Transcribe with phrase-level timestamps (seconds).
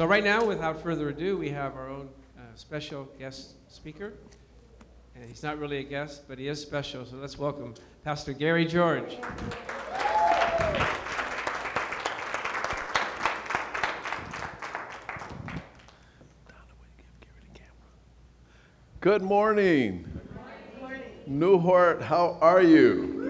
[0.00, 2.08] So, right now, without further ado, we have our own
[2.38, 4.14] uh, special guest speaker.
[5.14, 7.04] And he's not really a guest, but he is special.
[7.04, 9.18] So, let's welcome Pastor Gary George.
[19.02, 20.10] Good morning.
[21.28, 23.28] Newhart, how are you?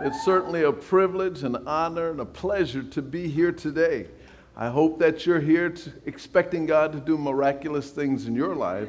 [0.00, 4.08] It's certainly a privilege, an honor, and a pleasure to be here today.
[4.56, 8.88] I hope that you're here to, expecting God to do miraculous things in your life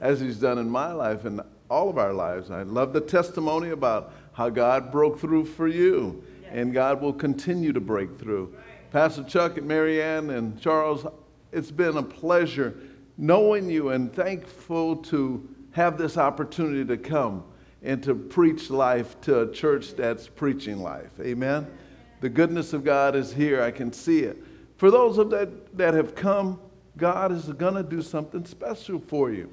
[0.00, 1.40] as He's done in my life and
[1.70, 2.50] all of our lives.
[2.50, 7.72] I love the testimony about how God broke through for you, and God will continue
[7.72, 8.54] to break through.
[8.90, 11.06] Pastor Chuck and Marianne and Charles,
[11.52, 12.76] it's been a pleasure
[13.16, 17.44] knowing you and thankful to have this opportunity to come
[17.82, 21.10] and to preach life to a church that's preaching life.
[21.20, 21.66] Amen.
[22.20, 23.62] The goodness of God is here.
[23.62, 24.42] I can see it.
[24.76, 26.60] For those of that that have come,
[26.96, 29.50] God is going to do something special for you.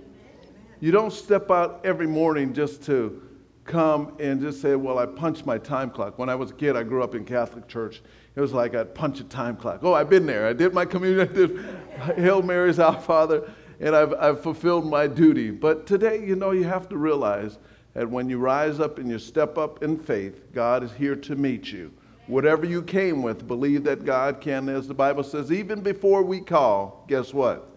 [0.79, 3.21] You don't step out every morning just to
[3.63, 6.19] come and just say, Well, I punched my time clock.
[6.19, 8.01] When I was a kid, I grew up in Catholic church.
[8.35, 9.79] It was like I'd punch a time clock.
[9.83, 10.47] Oh, I've been there.
[10.47, 15.07] I did my communion, I did Hail Mary's Our Father, and I've, I've fulfilled my
[15.07, 15.51] duty.
[15.51, 17.59] But today, you know, you have to realize
[17.93, 21.35] that when you rise up and you step up in faith, God is here to
[21.35, 21.93] meet you.
[22.27, 26.39] Whatever you came with, believe that God can, as the Bible says, even before we
[26.39, 27.69] call, guess what?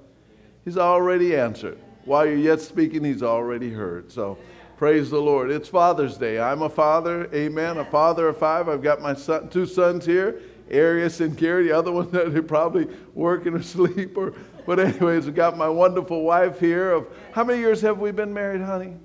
[0.65, 1.79] He's already answered.
[2.05, 4.13] While you're yet speaking, He's already heard.
[4.13, 4.39] So
[4.77, 5.51] praise the Lord.
[5.51, 6.39] It's Father's Day.
[6.39, 8.69] I'm a father, amen, a father of five.
[8.69, 11.67] I've got my son, two sons here, Arius and Gary.
[11.67, 14.17] The other one that are probably working or asleep.
[14.17, 16.93] Or, but anyways, I've got my wonderful wife here.
[16.93, 18.97] Of how many years have we been married, honey?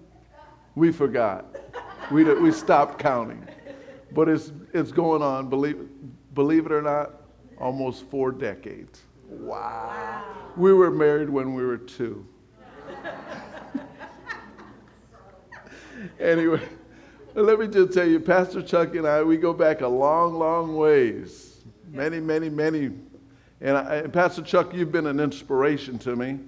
[0.76, 1.46] We forgot.
[2.12, 3.48] We, we stopped counting.
[4.12, 5.88] But it's, it's going on, believe,
[6.34, 7.12] believe it or not,
[7.58, 9.02] almost four decades.
[9.28, 10.24] Wow.
[10.58, 12.28] We were married when we were two.
[16.20, 16.62] anyway,
[17.34, 20.76] let me just tell you, Pastor Chuck and I, we go back a long, long
[20.76, 21.64] ways.
[21.92, 22.92] Many, many, many.
[23.62, 26.40] And, I, and Pastor Chuck, you've been an inspiration to me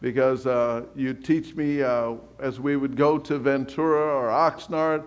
[0.00, 5.04] because uh, you teach me uh, as we would go to Ventura or Oxnard.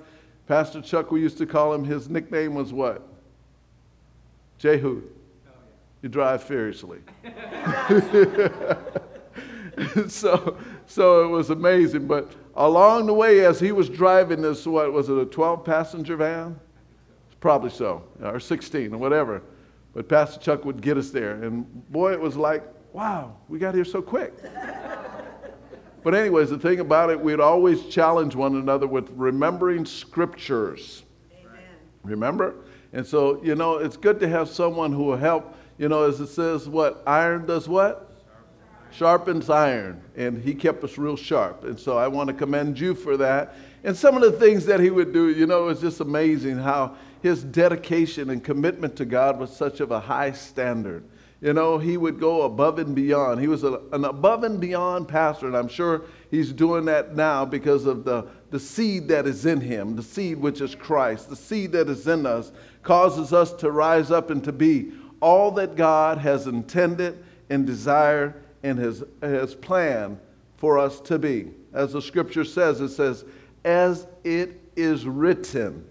[0.50, 3.08] Pastor Chuck, we used to call him, his nickname was what?
[4.58, 5.04] Jehu.
[5.48, 5.52] Oh,
[6.02, 6.98] you drive furiously.
[10.08, 12.08] so, so it was amazing.
[12.08, 16.16] But along the way, as he was driving this, what was it, a 12 passenger
[16.16, 16.60] van?
[17.40, 19.44] Probably so, or 16, or whatever.
[19.94, 21.44] But Pastor Chuck would get us there.
[21.44, 24.34] And boy, it was like, wow, we got here so quick.
[26.04, 31.04] But, anyways, the thing about it, we'd always challenge one another with remembering scriptures.
[31.40, 31.64] Amen.
[32.04, 32.56] Remember?
[32.94, 35.56] And so, you know, it's good to have someone who will help.
[35.78, 37.04] You know, as it says, what?
[37.06, 38.06] Iron does what?
[38.92, 40.02] Sharpens iron.
[40.18, 41.64] And he kept us real sharp.
[41.64, 43.56] And so I want to commend you for that.
[43.84, 46.96] And some of the things that he would do, you know, it's just amazing how
[47.22, 51.04] his dedication and commitment to God was such of a high standard.
[51.42, 53.40] You know, he would go above and beyond.
[53.40, 57.46] He was a, an above and beyond pastor, and I'm sure he's doing that now
[57.46, 61.38] because of the, the seed that is in him, the seed which is Christ, the
[61.38, 62.52] seed that is in us,
[62.84, 64.92] causes us to rise up and to be
[65.22, 68.34] all that God has intended and desired
[68.64, 70.20] and has, has planned
[70.58, 71.52] for us to be.
[71.74, 73.24] As the scripture says, it says,
[73.64, 75.86] As it is written,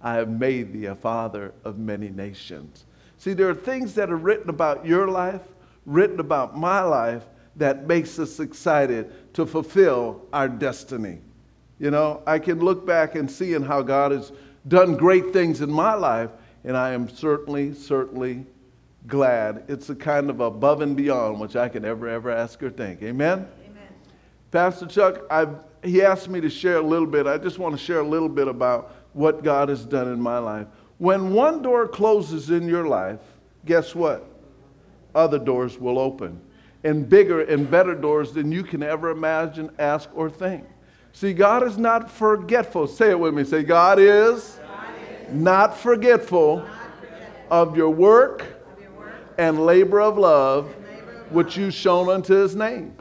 [0.00, 2.84] I have made thee a father of many nations.
[3.24, 5.40] See, there are things that are written about your life,
[5.86, 7.24] written about my life,
[7.56, 11.20] that makes us excited to fulfill our destiny.
[11.78, 14.30] You know, I can look back and see in how God has
[14.68, 16.28] done great things in my life,
[16.64, 18.44] and I am certainly, certainly
[19.06, 19.64] glad.
[19.68, 23.02] It's a kind of above and beyond which I can ever, ever ask or think.
[23.02, 23.48] Amen?
[23.70, 23.88] Amen.
[24.50, 27.26] Pastor Chuck, I've, he asked me to share a little bit.
[27.26, 30.36] I just want to share a little bit about what God has done in my
[30.36, 30.66] life.
[30.98, 33.20] When one door closes in your life,
[33.66, 34.24] guess what?
[35.14, 36.40] Other doors will open.
[36.84, 40.64] And bigger and better doors than you can ever imagine, ask, or think.
[41.12, 42.88] See, God is not forgetful.
[42.88, 43.44] Say it with me.
[43.44, 44.88] Say, God is, God
[45.28, 46.84] is not, forgetful not forgetful
[47.50, 48.42] of your work,
[48.72, 52.94] of your work and labor of love, labor of which you've shown unto his name.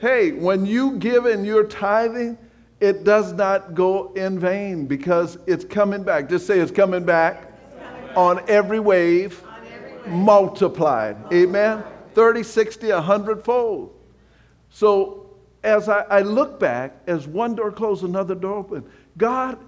[0.00, 2.38] Hey, when you give in your tithing,
[2.80, 6.28] it does not go in vain because it's coming back.
[6.28, 8.16] Just say it's coming back, it's coming back.
[8.16, 10.06] on every wave, on every wave.
[10.06, 11.16] multiplied.
[11.32, 11.82] Amen.
[12.14, 13.94] 30, 60, 100 fold.
[14.70, 15.30] So
[15.62, 19.58] as I, I look back, as one door closed, another door opened, God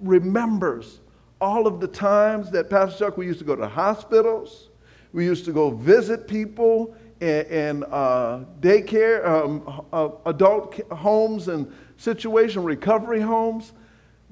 [0.00, 1.00] remembers
[1.40, 4.70] all of the times that Pastor Chuck, we used to go to hospitals,
[5.12, 11.72] we used to go visit people and, and uh, daycare, um, uh, adult homes and
[11.96, 13.72] situation recovery homes.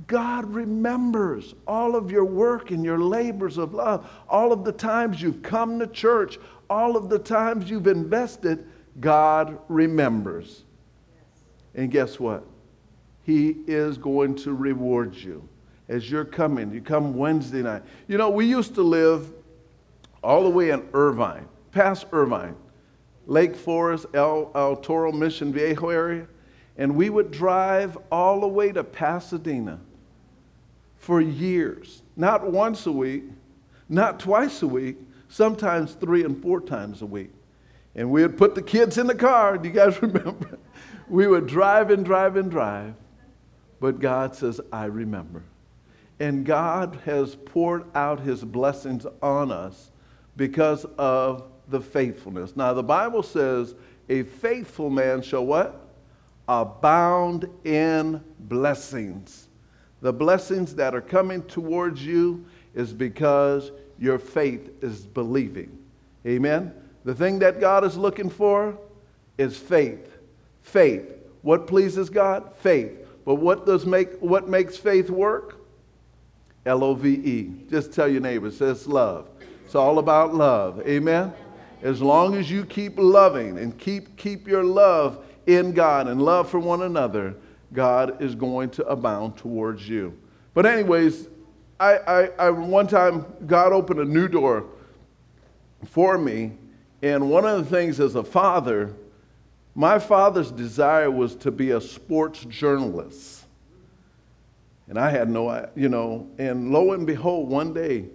[0.07, 5.23] God remembers all of your work and your labors of love, all of the times
[5.23, 6.39] you've come to church,
[6.69, 8.67] all of the times you've invested.
[9.01, 10.65] God remembers.
[11.75, 12.45] And guess what?
[13.23, 15.49] He is going to reward you
[15.89, 16.73] as you're coming.
[16.73, 17.83] You come Wednesday night.
[18.09, 19.33] You know, we used to live
[20.23, 22.57] all the way in Irvine, past Irvine,
[23.27, 26.27] Lake Forest, El, El Toro, Mission Viejo area.
[26.77, 29.81] And we would drive all the way to Pasadena
[30.97, 33.25] for years, not once a week,
[33.89, 34.97] not twice a week,
[35.29, 37.31] sometimes three and four times a week.
[37.95, 39.59] And we would put the kids in the car.
[39.59, 40.59] Do you guys remember?
[41.09, 42.95] We would drive and drive and drive.
[43.81, 45.43] But God says, I remember.
[46.19, 49.91] And God has poured out his blessings on us
[50.37, 52.57] because of the faithfulness.
[52.57, 53.75] Now, the Bible says,
[54.09, 55.81] a faithful man shall what?
[56.49, 59.49] Abound in blessings.
[60.01, 62.45] The blessings that are coming towards you
[62.75, 65.79] is because your faith is believing.
[66.27, 66.75] Amen?
[67.05, 68.79] The thing that God is looking for
[69.39, 70.19] is faith.
[70.63, 71.11] Faith.
[71.43, 72.55] What pleases God?
[72.57, 73.07] Faith.
[73.25, 75.61] But what does make what makes faith work?
[76.67, 77.51] L O V E.
[77.71, 78.55] Just tell your neighbors.
[78.55, 79.29] it says love.
[79.65, 80.81] It's all about love.
[80.87, 81.33] Amen.
[81.83, 86.49] As long as you keep loving and keep keep your love in God and love
[86.51, 87.35] for one another,
[87.73, 90.17] God is going to abound towards you.
[90.55, 91.29] But anyways,
[91.79, 94.67] I, I, I one time God opened a new door
[95.87, 96.53] for me,
[97.03, 98.95] and one of the things as a father,
[99.75, 103.45] my father's desire was to be a sports journalist.
[104.89, 108.07] And I had no, you know, and lo and behold, one day,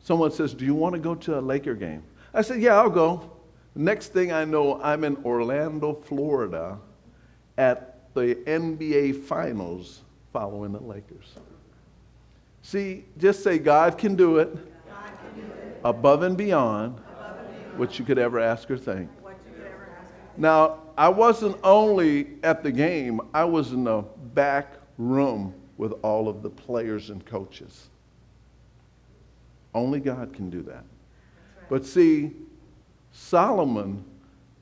[0.00, 2.02] someone says, Do you want to go to a Laker game?
[2.32, 3.31] I said, Yeah, I'll go.
[3.74, 6.78] Next thing I know, I'm in Orlando, Florida
[7.56, 10.02] at the NBA Finals
[10.32, 11.34] following the Lakers.
[12.62, 14.60] See, just say, God can do it, can
[15.34, 15.80] do it.
[15.84, 19.10] Above, and beyond, above and beyond what you could ever ask or think.
[20.36, 24.04] Now, I wasn't only at the game, I was in the
[24.34, 27.88] back room with all of the players and coaches.
[29.74, 30.74] Only God can do that.
[30.74, 31.68] Right.
[31.68, 32.32] But see,
[33.12, 34.04] Solomon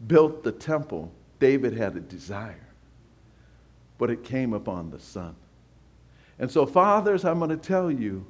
[0.07, 1.11] built the temple.
[1.39, 2.67] David had a desire,
[3.99, 5.35] but it came upon the son.
[6.39, 8.27] And so, fathers, I'm going to tell you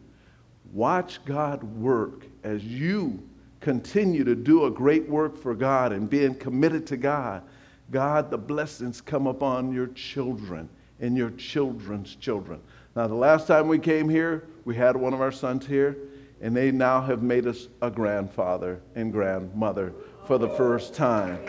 [0.73, 3.23] watch God work as you
[3.61, 7.43] continue to do a great work for God and being committed to God.
[7.91, 10.69] God, the blessings come upon your children
[11.01, 12.61] and your children's children.
[12.95, 15.97] Now, the last time we came here, we had one of our sons here,
[16.41, 19.93] and they now have made us a grandfather and grandmother
[20.31, 21.41] for the first time.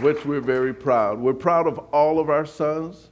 [0.00, 1.18] Which we're very proud.
[1.18, 3.10] We're proud of all of our sons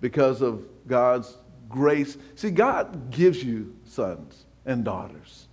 [0.00, 1.36] because of God's
[1.68, 2.16] grace.
[2.36, 5.48] See, God gives you sons and daughters.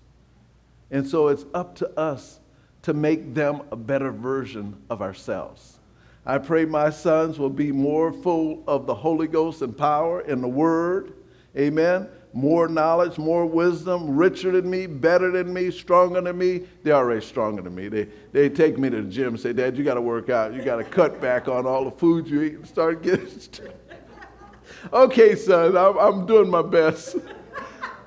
[0.92, 2.40] And so it's up to us
[2.84, 5.80] to make them a better version of ourselves.
[6.24, 10.40] I pray my sons will be more full of the Holy Ghost and power in
[10.40, 11.14] the Word.
[11.58, 12.10] Amen.
[12.36, 16.64] More knowledge, more wisdom, richer than me, better than me, stronger than me.
[16.82, 17.90] They're already stronger than me.
[17.90, 20.52] They, they take me to the gym and say, Dad, you got to work out.
[20.52, 23.30] You got to cut back on all the food you eat and start getting.
[24.94, 27.18] okay, son, I'm, I'm doing my best.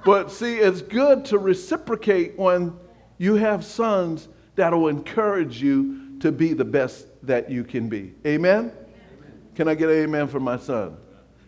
[0.04, 2.76] but see, it's good to reciprocate when
[3.18, 8.14] you have sons that will encourage you to be the best that you can be.
[8.26, 8.72] Amen?
[8.72, 8.72] amen.
[9.54, 10.96] Can I get an amen for my son?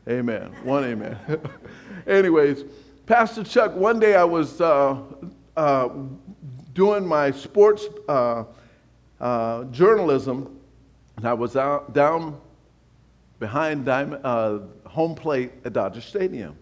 [0.09, 0.55] Amen.
[0.65, 1.19] One amen.
[2.07, 2.65] Anyways,
[3.05, 5.03] Pastor Chuck, one day I was uh,
[5.55, 5.89] uh,
[6.73, 8.45] doing my sports uh,
[9.21, 10.61] uh journalism,
[11.17, 12.41] and I was out, down
[13.39, 16.57] behind Diamond, uh, home plate at Dodger Stadium.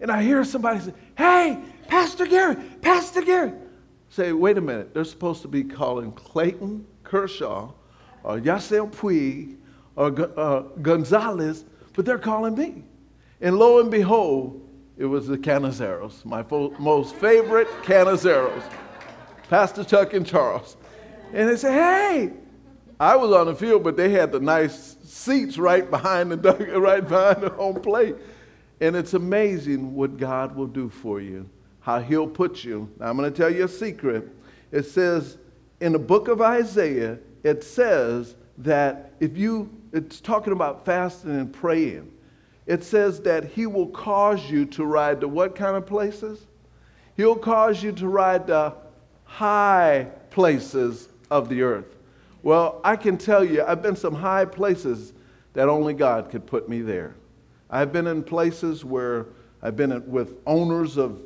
[0.00, 3.52] And I hear somebody say, Hey, Pastor Gary, Pastor Gary.
[4.08, 7.72] Say, wait a minute, they're supposed to be calling Clayton Kershaw
[8.24, 9.56] or Yasiel Puig
[9.96, 12.84] or uh, Gonzalez, but they're calling me.
[13.40, 18.62] And lo and behold, it was the Canizaros, my fo- most favorite Canizaros,
[19.48, 20.76] Pastor Chuck and Charles.
[21.32, 22.32] And they say, hey,
[23.00, 26.36] I was on the field, but they had the nice seats right behind the
[26.78, 28.16] right behind the home plate.
[28.80, 31.48] And it's amazing what God will do for you
[31.82, 32.88] how he'll put you.
[32.98, 34.28] Now, I'm going to tell you a secret.
[34.70, 35.36] It says
[35.80, 41.52] in the book of Isaiah, it says that if you, it's talking about fasting and
[41.52, 42.10] praying.
[42.66, 46.46] It says that he will cause you to ride to what kind of places?
[47.16, 48.74] He'll cause you to ride to
[49.24, 51.96] high places of the earth.
[52.42, 55.12] Well, I can tell you, I've been some high places
[55.54, 57.14] that only God could put me there.
[57.70, 59.26] I've been in places where
[59.62, 61.22] I've been with owners of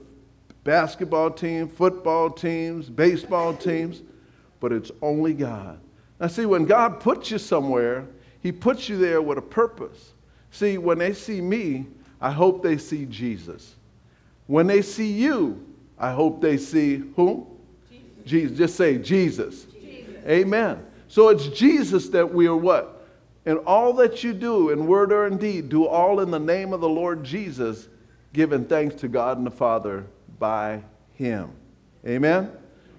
[0.64, 4.02] basketball teams, football teams, baseball teams,
[4.60, 5.78] but it's only God.
[6.20, 8.06] Now, see, when God puts you somewhere,
[8.46, 10.12] He puts you there with a purpose.
[10.52, 11.88] See, when they see me,
[12.20, 13.74] I hope they see Jesus.
[14.46, 15.66] When they see you,
[15.98, 17.48] I hope they see whom?
[17.90, 18.06] Jesus.
[18.24, 18.58] Jesus.
[18.58, 19.64] Just say Jesus.
[19.64, 20.14] Jesus.
[20.28, 20.86] Amen.
[21.08, 23.08] So it's Jesus that we are what?
[23.46, 26.72] And all that you do in word or in deed, do all in the name
[26.72, 27.88] of the Lord Jesus,
[28.32, 30.06] giving thanks to God and the Father
[30.38, 30.84] by
[31.14, 31.50] Him.
[32.06, 32.52] Amen?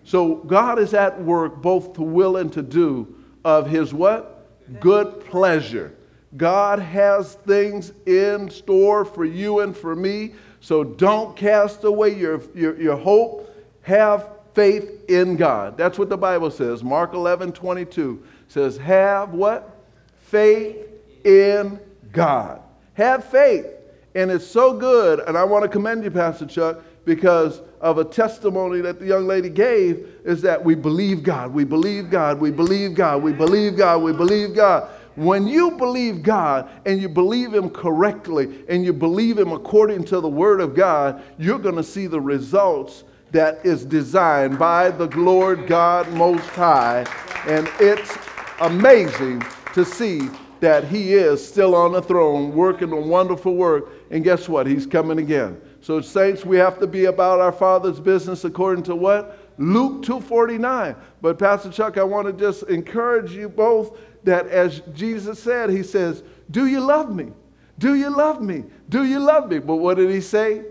[0.04, 4.37] So God is at work both to will and to do of His what?
[4.80, 5.94] Good pleasure.
[6.36, 10.34] God has things in store for you and for me.
[10.60, 13.54] So don't cast away your, your, your hope.
[13.84, 15.78] Have faith in God.
[15.78, 16.84] That's what the Bible says.
[16.84, 19.84] Mark 11, 22 says, Have what?
[20.20, 20.78] Faith
[21.24, 21.80] in
[22.12, 22.62] God.
[22.96, 23.68] Have faith.
[24.16, 25.20] And it's so good.
[25.20, 29.28] And I want to commend you, Pastor Chuck, because of a testimony that the young
[29.28, 33.78] lady gave is that we believe God, we believe God, we believe God, we believe
[33.78, 34.90] God, we believe God.
[35.16, 40.20] When you believe God and you believe Him correctly and you believe Him according to
[40.20, 45.08] the Word of God, you're going to see the results that is designed by the
[45.18, 47.06] Lord God Most High.
[47.48, 48.16] And it's
[48.62, 49.44] amazing
[49.74, 50.30] to see
[50.60, 53.90] that He is still on the throne working a wonderful work.
[54.12, 54.68] And guess what?
[54.68, 55.60] He's coming again.
[55.88, 59.38] So, saints, we have to be about our Father's business according to what?
[59.58, 60.98] Luke 2:49.
[61.22, 65.84] But Pastor Chuck, I want to just encourage you both that as Jesus said, he
[65.84, 67.32] says, "Do you love me?
[67.80, 68.66] Do you love me?
[68.90, 70.66] Do you love me?" But what did he say?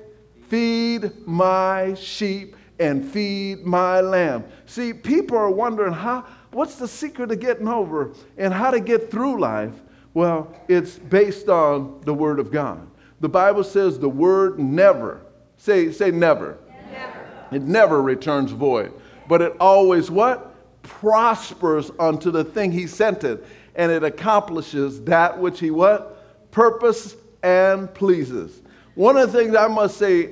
[0.49, 4.44] Feed my sheep and feed my lamb.
[4.66, 9.11] See, people are wondering how what's the secret of getting over and how to get
[9.11, 9.80] through life?
[10.12, 12.87] Well, it's based on the word of God.
[13.20, 15.23] The Bible says the word never.
[15.56, 16.58] Say say never.
[16.90, 17.28] Never.
[17.52, 18.92] It never returns void.
[19.28, 20.54] But it always what?
[20.87, 23.44] prospers unto the thing he sent it,
[23.75, 26.50] and it accomplishes that which he what?
[26.50, 28.62] Purpose and pleases.
[28.94, 30.30] One of the things I must say,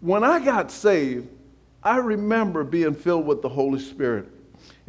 [0.00, 1.28] when I got saved,
[1.82, 4.28] I remember being filled with the Holy Spirit.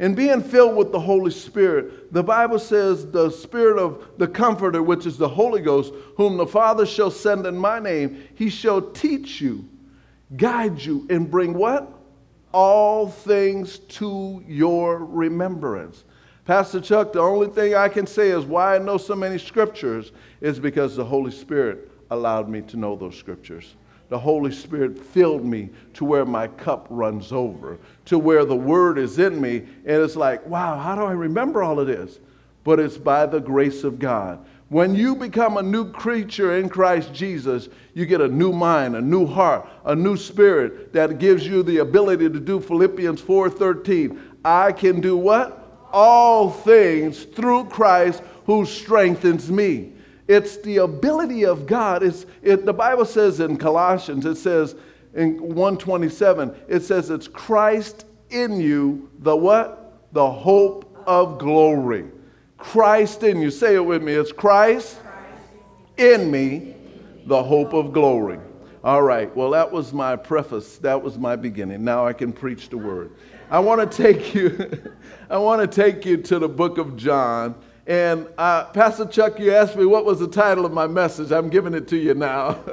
[0.04, 4.82] And being filled with the Holy Spirit, the Bible says, the Spirit of the Comforter,
[4.82, 8.82] which is the Holy Ghost, whom the Father shall send in my name, he shall
[8.82, 9.66] teach you,
[10.36, 11.90] guide you, and bring what?
[12.52, 16.04] all things to your remembrance.
[16.44, 20.12] Pastor Chuck, the only thing I can say is why I know so many scriptures
[20.42, 23.74] is because the Holy Spirit allowed me to know those scriptures.
[24.08, 28.98] The Holy Spirit filled me to where my cup runs over, to where the word
[28.98, 29.58] is in me.
[29.58, 32.18] And it's like, wow, how do I remember all of this?
[32.64, 34.44] But it's by the grace of God.
[34.68, 39.00] When you become a new creature in Christ Jesus, you get a new mind, a
[39.00, 44.18] new heart, a new spirit that gives you the ability to do Philippians 4:13.
[44.44, 45.86] I can do what?
[45.92, 49.92] All things through Christ who strengthens me.
[50.26, 52.02] It's the ability of God.
[52.02, 54.74] It's, it, the Bible says in Colossians, it says
[55.14, 60.12] in 127, it says it's Christ in you, the what?
[60.12, 62.06] The hope of glory.
[62.56, 63.50] Christ in you.
[63.50, 64.14] Say it with me.
[64.14, 64.98] It's Christ
[65.96, 66.74] in me,
[67.26, 68.38] the hope of glory.
[68.82, 69.34] All right.
[69.36, 70.78] Well, that was my preface.
[70.78, 71.84] That was my beginning.
[71.84, 73.12] Now I can preach the word.
[73.50, 74.92] I want to take you.
[75.30, 77.54] I want to take you to the book of John.
[77.86, 81.32] And uh, Pastor Chuck, you asked me what was the title of my message.
[81.32, 82.52] I'm giving it to you now.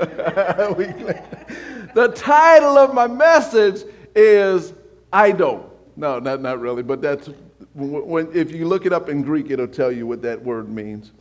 [1.94, 3.84] the title of my message
[4.16, 4.74] is
[5.12, 5.70] I don't.
[5.98, 7.30] No, not, not really, but that's
[7.74, 11.12] when, if you look it up in Greek, it'll tell you what that word means.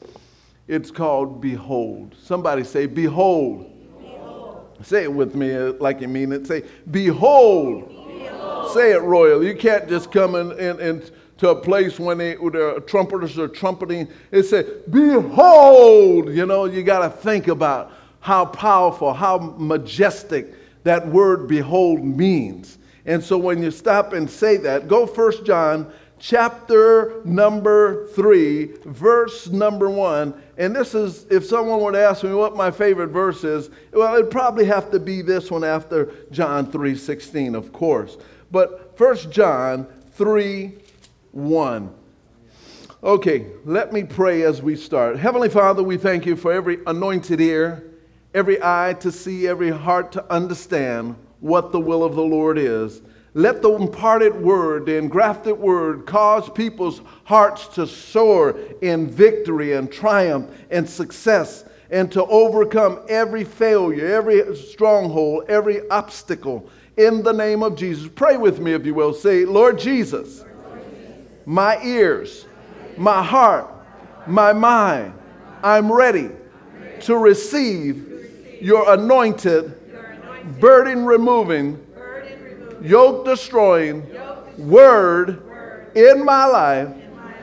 [0.69, 2.15] It's called behold.
[2.21, 3.73] Somebody say, behold.
[3.99, 4.69] behold.
[4.83, 6.47] Say it with me uh, like you mean it.
[6.47, 7.89] Say, behold.
[7.89, 8.73] behold.
[8.73, 9.43] Say it royal.
[9.43, 11.03] You can't just come in, in, in
[11.41, 14.07] to a place when they, the trumpeters are trumpeting.
[14.31, 16.29] It says, behold.
[16.29, 20.55] You know, you got to think about how powerful, how majestic
[20.85, 22.77] that word behold means.
[23.07, 29.49] And so when you stop and say that, go First John chapter number 3, verse
[29.49, 30.35] number 1.
[30.59, 34.15] And this is, if someone were to ask me what my favorite verse is, well,
[34.15, 38.19] it'd probably have to be this one after John 3 16, of course.
[38.51, 40.77] But First John 3
[41.33, 41.95] 1.
[43.03, 45.19] Okay, let me pray as we start.
[45.19, 47.83] Heavenly Father, we thank you for every anointed ear,
[48.35, 53.01] every eye to see, every heart to understand what the will of the Lord is.
[53.33, 59.91] Let the imparted word, the engrafted word, cause people's hearts to soar in victory and
[59.91, 67.63] triumph and success and to overcome every failure, every stronghold, every obstacle in the name
[67.63, 68.09] of Jesus.
[68.15, 69.15] Pray with me, if you will.
[69.15, 70.45] Say, Lord Jesus,
[71.51, 72.47] my ears,
[72.97, 73.69] my heart,
[74.29, 75.13] my mind,
[75.65, 76.31] I'm ready
[77.01, 79.75] to receive your anointed,
[80.61, 81.85] burden removing,
[82.81, 84.07] yoke destroying
[84.59, 85.43] word
[85.97, 86.95] in my life.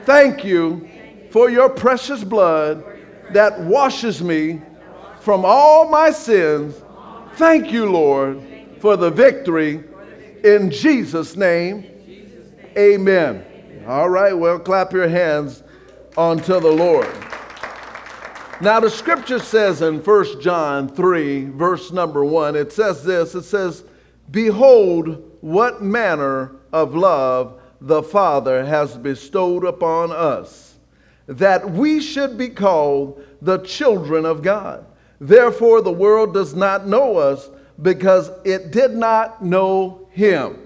[0.05, 0.87] Thank you
[1.31, 2.85] for your precious blood
[3.33, 4.61] that washes me
[5.19, 6.81] from all my sins.
[7.33, 8.41] Thank you, Lord,
[8.79, 9.83] for the victory
[10.45, 11.83] in Jesus' name.
[12.77, 13.43] Amen.
[13.88, 15.63] All right, well, clap your hands
[16.17, 17.08] unto the Lord.
[18.60, 23.44] Now, the scripture says in 1 John 3, verse number 1, it says this it
[23.44, 23.86] says,
[24.29, 30.75] Behold, what manner of love the Father has bestowed upon us,
[31.27, 34.86] that we should be called the children of God.
[35.22, 37.50] Therefore, the world does not know us
[37.82, 40.58] because it did not know Him.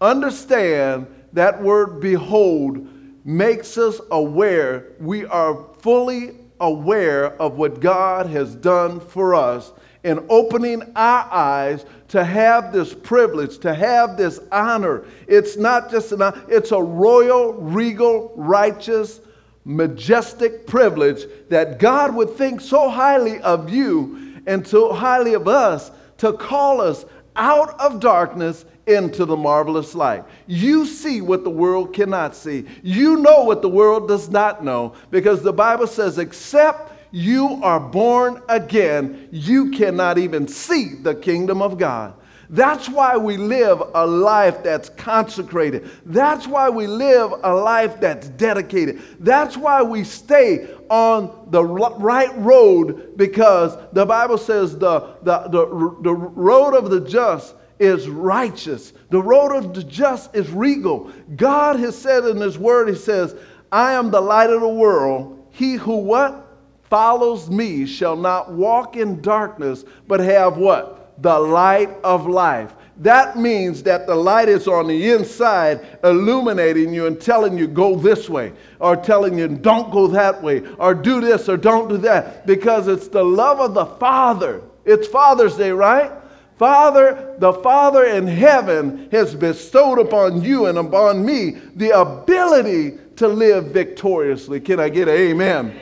[0.00, 2.86] Understand that word behold
[3.24, 9.72] makes us aware, we are fully aware of what God has done for us
[10.02, 15.04] in opening our eyes to have this privilege, to have this honor.
[15.26, 19.20] It's not just an it's a royal, regal, righteous,
[19.64, 25.90] majestic privilege that God would think so highly of you and so highly of us
[26.18, 27.04] to call us
[27.36, 30.24] out of darkness into the marvelous light.
[30.46, 32.66] You see what the world cannot see.
[32.82, 37.80] You know what the world does not know because the Bible says, except you are
[37.80, 42.14] born again, you cannot even see the kingdom of God.
[42.52, 45.88] That's why we live a life that's consecrated.
[46.04, 49.00] That's why we live a life that's dedicated.
[49.20, 55.96] That's why we stay on the right road because the Bible says the, the, the,
[56.02, 58.92] the road of the just is righteous.
[59.08, 61.10] The road of the just is regal.
[61.34, 63.34] God has said in his word, he says,
[63.72, 65.48] I am the light of the world.
[65.50, 66.46] He who what?
[66.84, 71.22] Follows me shall not walk in darkness, but have what?
[71.22, 72.74] The light of life.
[72.98, 77.96] That means that the light is on the inside, illuminating you and telling you, go
[77.96, 81.96] this way, or telling you, don't go that way, or do this, or don't do
[81.98, 84.62] that, because it's the love of the Father.
[84.84, 86.12] It's Father's Day, right?
[86.60, 93.28] Father, the Father in heaven has bestowed upon you and upon me the ability to
[93.28, 94.60] live victoriously.
[94.60, 95.70] Can I get an amen?
[95.70, 95.80] amen?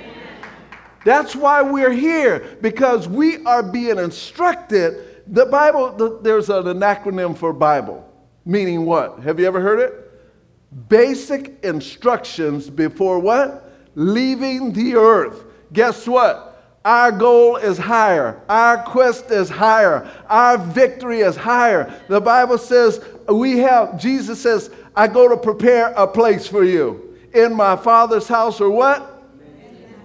[1.05, 5.25] That's why we're here, because we are being instructed.
[5.27, 8.09] The Bible, the, there's an acronym for Bible,
[8.45, 9.19] meaning what?
[9.25, 10.89] Have you ever heard it?
[10.89, 13.69] Basic instructions before what?
[13.97, 15.43] Leaving the earth.
[15.73, 16.48] Guess what?
[16.85, 18.41] Our goal is higher.
[18.49, 20.09] Our quest is higher.
[20.29, 21.93] Our victory is higher.
[22.09, 27.17] The Bible says we have, Jesus says, I go to prepare a place for you.
[27.35, 29.23] In my Father's house or what?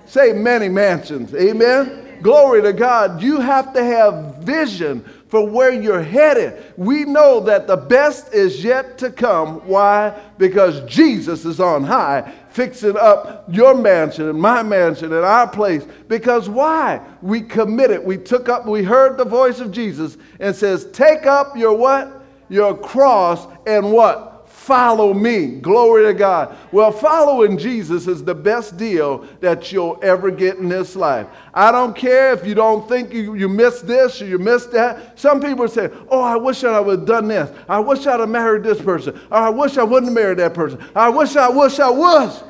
[0.06, 1.34] Say many mansions.
[1.34, 1.90] Amen?
[1.90, 2.22] Amen.
[2.22, 3.22] Glory to God.
[3.22, 6.64] You have to have vision for where you're headed.
[6.78, 9.68] We know that the best is yet to come.
[9.68, 10.22] Why?
[10.38, 15.86] Because Jesus is on high fixing up your mansion and my mansion and our place.
[16.08, 17.02] Because why?
[17.24, 18.06] We committed.
[18.06, 22.24] We took up, we heard the voice of Jesus and says, Take up your what?
[22.50, 24.33] Your cross and what?
[24.64, 25.48] Follow me.
[25.48, 26.56] Glory to God.
[26.72, 31.28] Well, following Jesus is the best deal that you'll ever get in this life.
[31.54, 35.20] I don't care if you don't think you, you missed this or you missed that.
[35.20, 37.52] Some people say, Oh, I wish I would have done this.
[37.68, 39.20] I wish I'd have married this person.
[39.30, 40.82] Or I wish I wouldn't have married that person.
[40.96, 42.42] I wish I wish I was.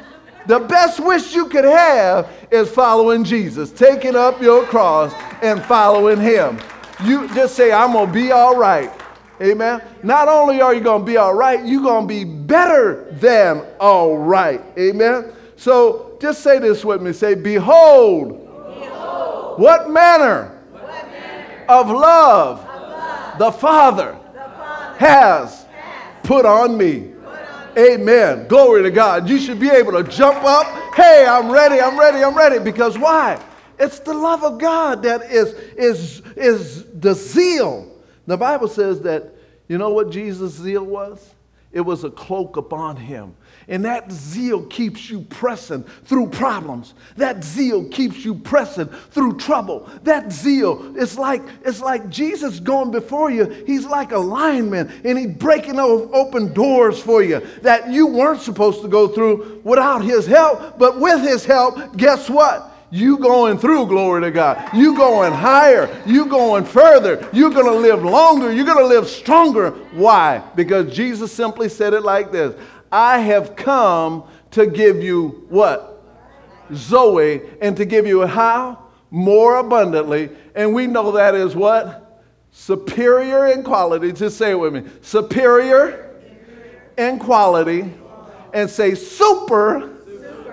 [0.45, 6.21] The best wish you could have is following Jesus, taking up your cross and following
[6.21, 6.59] Him.
[7.03, 8.91] You just say, I'm going to be all right.
[9.43, 9.81] Amen.
[10.03, 13.65] Not only are you going to be all right, you're going to be better than
[13.77, 14.61] all right.
[14.77, 15.33] Amen.
[15.57, 17.11] So just say this with me.
[17.11, 18.39] Say, Behold,
[18.79, 26.23] Behold what, manner what manner of love, of love the, Father the Father has, has
[26.23, 27.09] put on me.
[27.77, 28.47] Amen.
[28.47, 29.27] Glory to God.
[29.27, 30.67] You should be able to jump up.
[30.93, 31.81] Hey, I'm ready.
[31.81, 32.23] I'm ready.
[32.23, 32.59] I'm ready.
[32.59, 33.43] Because why?
[33.79, 37.89] It's the love of God that is, is, is the zeal
[38.25, 39.32] the Bible says that,
[39.67, 41.33] you know what Jesus' zeal was?
[41.73, 43.35] it was a cloak upon him.
[43.67, 46.93] And that zeal keeps you pressing through problems.
[47.17, 49.89] That zeal keeps you pressing through trouble.
[50.03, 53.45] That zeal, it's like, it's like Jesus going before you.
[53.65, 58.81] He's like a lineman and he's breaking open doors for you that you weren't supposed
[58.83, 60.77] to go through without his help.
[60.77, 62.72] But with his help, guess what?
[62.93, 64.69] You going through, glory to God.
[64.71, 65.89] You going higher.
[66.05, 67.27] You going further.
[67.33, 68.51] You're going to live longer.
[68.51, 69.71] You're going to live stronger.
[69.93, 70.43] Why?
[70.53, 72.55] Because Jesus simply said it like this
[72.91, 76.03] I have come to give you what?
[76.71, 78.77] Zoe, and to give you how?
[79.09, 80.29] More abundantly.
[80.53, 82.21] And we know that is what?
[82.51, 84.11] Superior in quality.
[84.11, 84.83] Just say it with me.
[85.01, 86.11] Superior
[86.95, 87.91] in quality.
[88.53, 89.97] And say super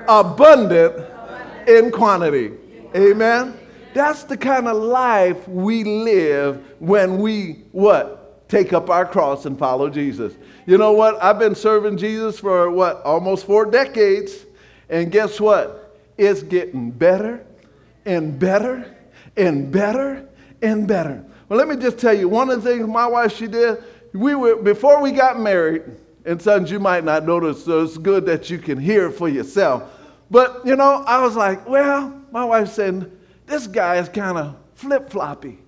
[0.09, 1.10] abundant
[1.69, 2.53] in quantity.
[2.95, 3.59] Amen.
[3.95, 8.49] That's the kind of life we live when we what?
[8.49, 10.35] Take up our cross and follow Jesus.
[10.67, 11.23] You know what?
[11.23, 13.03] I've been serving Jesus for what?
[13.03, 14.47] Almost four decades.
[14.89, 15.97] And guess what?
[16.19, 17.47] It's getting better
[18.05, 18.97] and better
[19.37, 20.29] and better
[20.63, 21.25] and better.
[21.49, 23.83] Well, let me just tell you one of the things my wife she did.
[24.13, 25.83] We were before we got married,
[26.25, 30.00] and sons, you might not notice, so it's good that you can hear for yourself.
[30.31, 33.11] But you know, I was like, well, my wife said,
[33.47, 35.59] this guy is kind of flip floppy.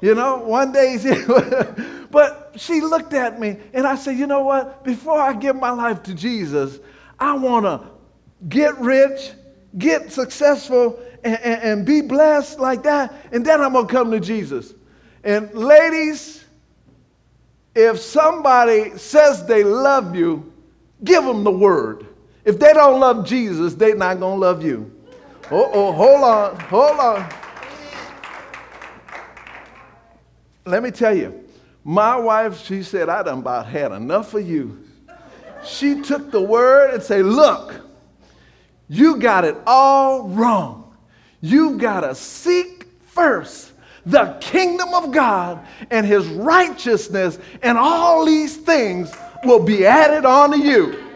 [0.00, 0.96] You know, one day,
[2.10, 4.82] but she looked at me and I said, you know what?
[4.82, 6.78] Before I give my life to Jesus,
[7.18, 7.86] I want to
[8.48, 9.32] get rich,
[9.76, 13.14] get successful, and, and, and, be blessed like that.
[13.30, 14.72] And then I'm going to come to Jesus.
[15.22, 16.42] And ladies,
[17.74, 20.50] if somebody says they love you,
[21.04, 22.06] give them the word.
[22.44, 24.90] If they don't love Jesus, they're not going to love you.
[25.50, 27.28] Oh, oh, hold on, hold on.
[30.64, 31.44] Let me tell you,
[31.82, 34.84] my wife, she said, I done about had enough of you.
[35.64, 37.74] She took the word and said, Look,
[38.88, 40.96] you got it all wrong.
[41.40, 43.72] You've got to seek first
[44.06, 49.12] the kingdom of God and his righteousness, and all these things
[49.44, 51.09] will be added onto you.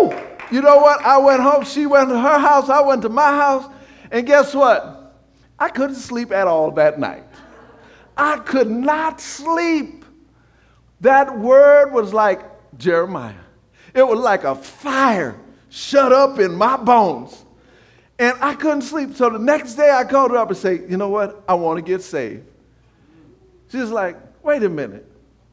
[0.00, 0.16] Woo!
[0.50, 1.02] You know what?
[1.02, 3.70] I went home, she went to her house, I went to my house,
[4.10, 5.16] and guess what?
[5.58, 7.24] I couldn't sleep at all that night.
[8.16, 10.04] I could not sleep.
[11.00, 12.40] That word was like
[12.78, 13.34] Jeremiah.
[13.94, 17.44] It was like a fire shut up in my bones.
[18.18, 19.14] And I couldn't sleep.
[19.14, 21.44] So the next day I called her up and said, You know what?
[21.48, 22.44] I want to get saved.
[23.70, 25.06] She's like, Wait a minute.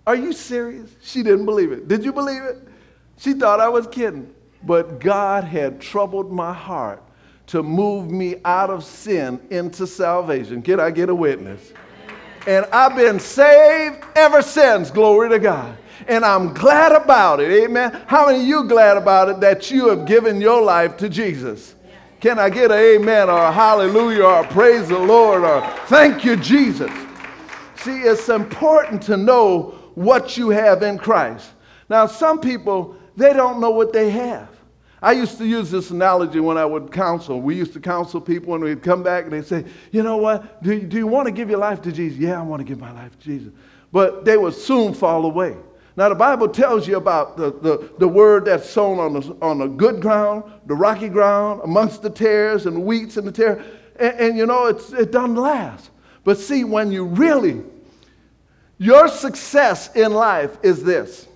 [0.07, 0.89] Are you serious?
[1.01, 1.87] She didn't believe it.
[1.87, 2.57] Did you believe it?
[3.17, 4.33] She thought I was kidding.
[4.63, 7.03] But God had troubled my heart
[7.47, 10.61] to move me out of sin into salvation.
[10.61, 11.71] Can I get a witness?
[12.47, 14.89] And I've been saved ever since.
[14.89, 15.77] Glory to God.
[16.07, 17.63] And I'm glad about it.
[17.63, 18.03] Amen.
[18.07, 21.75] How many of you glad about it that you have given your life to Jesus?
[22.19, 26.23] Can I get an amen or a hallelujah or a praise the Lord or thank
[26.23, 26.91] you, Jesus?
[27.77, 31.51] See, it's important to know what you have in Christ.
[31.87, 34.49] Now, some people, they don't know what they have.
[35.01, 37.39] I used to use this analogy when I would counsel.
[37.39, 40.63] We used to counsel people and we'd come back and they'd say, You know what?
[40.63, 42.17] Do, do you want to give your life to Jesus?
[42.17, 43.53] Yeah, I want to give my life to Jesus.
[43.91, 45.57] But they would soon fall away.
[45.97, 49.59] Now, the Bible tells you about the, the, the word that's sown on the, on
[49.59, 53.63] the good ground, the rocky ground, amongst the tares and the wheats and the tares.
[53.97, 55.91] And, and you know, it's, it doesn't last.
[56.23, 57.63] But see, when you really,
[58.77, 61.27] your success in life is this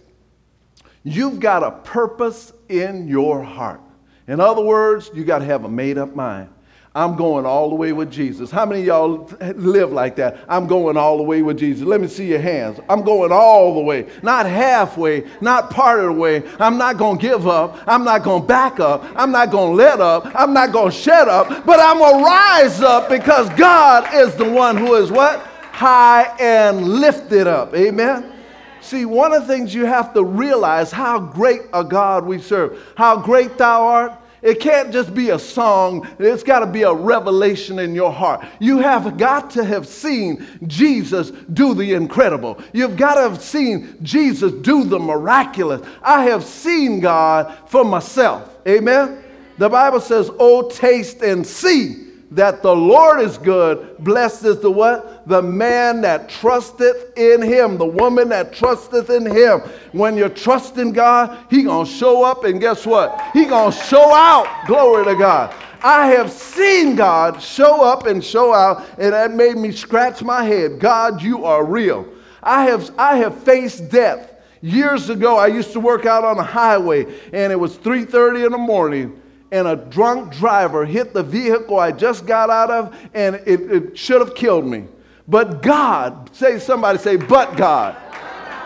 [1.04, 3.82] You've got a purpose in your heart.
[4.28, 6.50] In other words, you got to have a made up mind.
[6.96, 8.50] I'm going all the way with Jesus.
[8.50, 10.40] How many y'all live like that?
[10.50, 11.86] I'm going all the way with Jesus.
[11.86, 12.80] Let me see your hands.
[12.90, 16.44] I'm going all the way, not halfway, not part of the way.
[16.60, 17.78] I'm not going to give up.
[17.88, 19.06] I'm not going to back up.
[19.16, 20.32] I'm not going to let up.
[20.34, 24.36] I'm not going to shut up, but I'm going to rise up because God is
[24.36, 25.40] the one who is what?
[25.72, 27.76] High and lifted up.
[27.76, 28.39] Amen.
[28.82, 32.82] See, one of the things you have to realize how great a God we serve,
[32.96, 34.14] how great thou art.
[34.42, 38.46] It can't just be a song, it's got to be a revelation in your heart.
[38.60, 42.58] You have got to have seen Jesus do the incredible.
[42.72, 45.86] You've got to have seen Jesus do the miraculous.
[46.02, 48.58] I have seen God for myself.
[48.66, 49.22] Amen?
[49.58, 53.98] The Bible says, Oh, taste and see that the Lord is good.
[54.00, 55.28] Blessed is the what?
[55.28, 59.62] The man that trusteth in him, the woman that trusteth in him.
[59.92, 63.20] When you trust in God, he going to show up and guess what?
[63.34, 64.48] He going to show out.
[64.68, 65.54] Glory to God.
[65.82, 70.44] I have seen God show up and show out, and that made me scratch my
[70.44, 70.80] head.
[70.80, 72.06] God, you are real.
[72.44, 74.30] I have, I have faced death
[74.62, 78.52] Years ago, I used to work out on a highway, and it was 3:30 in
[78.52, 79.20] the morning,
[79.52, 83.98] and a drunk driver hit the vehicle I just got out of, and it, it
[83.98, 84.86] should have killed me.
[85.28, 87.96] But God, say somebody say, but God.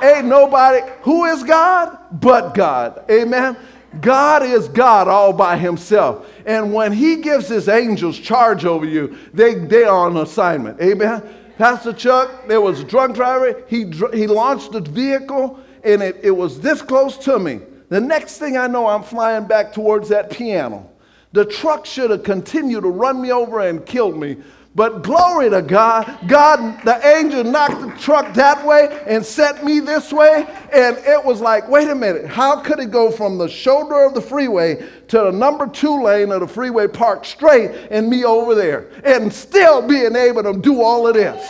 [0.01, 1.97] Ain't nobody, who is God?
[2.11, 3.03] But God.
[3.09, 3.57] Amen.
[4.01, 6.27] God is God all by himself.
[6.45, 10.81] And when he gives his angels charge over you, they, they are on assignment.
[10.81, 11.21] Amen.
[11.57, 13.63] Pastor Chuck, there was a drunk driver.
[13.67, 17.59] He, he launched the vehicle and it, it was this close to me.
[17.93, 20.89] The next thing I know, I'm flying back towards that piano.
[21.31, 24.37] The truck should have continued to run me over and killed me.
[24.73, 29.79] But glory to God, God, the angel knocked the truck that way and set me
[29.79, 30.47] this way.
[30.73, 34.15] And it was like, wait a minute, how could it go from the shoulder of
[34.15, 38.55] the freeway to the number two lane of the freeway park straight and me over
[38.55, 41.47] there and still being able to do all of this?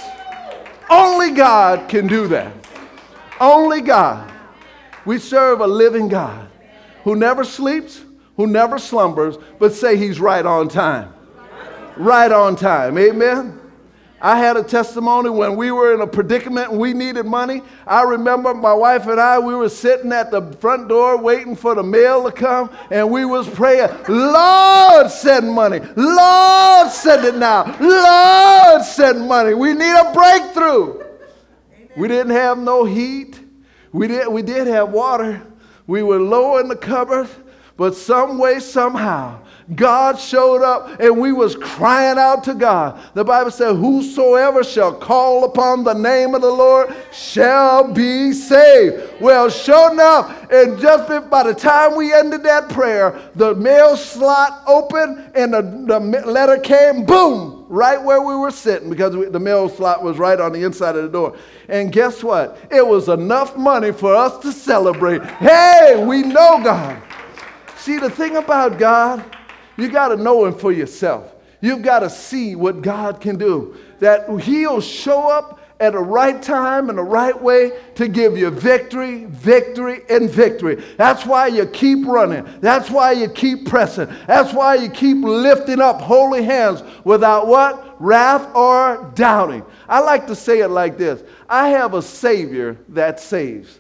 [0.90, 2.52] Only God can do that.
[3.40, 4.33] Only God.
[5.06, 6.50] We serve a living God
[7.04, 8.04] who never sleeps,
[8.38, 11.14] who never slumbers, but say he's right on time.
[11.98, 12.98] Right on time.
[12.98, 13.60] Amen.
[14.24, 17.62] I had a testimony when we were in a predicament and we needed money.
[17.86, 21.76] I remember my wife and I, we were sitting at the front door waiting for
[21.76, 25.82] the mail to come and we was praying, Lord, send money.
[25.98, 27.66] Lord, send it now.
[27.82, 29.54] Lord, send money.
[29.56, 31.02] We need a breakthrough.
[31.02, 31.90] Amen.
[31.98, 33.43] We didn't have no heat.
[33.94, 35.42] We did, we did have water.
[35.86, 37.30] We were low in the cupboard,
[37.78, 39.43] but some way, somehow,
[39.76, 43.00] God showed up and we was crying out to God.
[43.14, 49.22] The Bible said, Whosoever shall call upon the name of the Lord shall be saved.
[49.22, 54.64] Well, sure enough, and just by the time we ended that prayer, the mail slot
[54.68, 59.40] opened and the, the letter came, boom, right where we were sitting because we, the
[59.40, 61.38] mail slot was right on the inside of the door.
[61.70, 62.58] And guess what?
[62.70, 65.24] It was enough money for us to celebrate.
[65.24, 67.02] Hey, we know God.
[67.78, 69.33] See, the thing about God,
[69.78, 71.34] you got to know Him for yourself.
[71.62, 73.78] You've got to see what God can do.
[74.00, 78.50] That He'll show up at the right time and the right way to give you
[78.50, 80.76] victory, victory, and victory.
[80.98, 82.48] That's why you keep running.
[82.62, 84.08] That's why you keep pressing.
[84.28, 88.02] That's why you keep lifting up holy hands without what?
[88.02, 89.66] Wrath or doubting.
[89.90, 93.80] I like to say it like this I have a Savior that saves,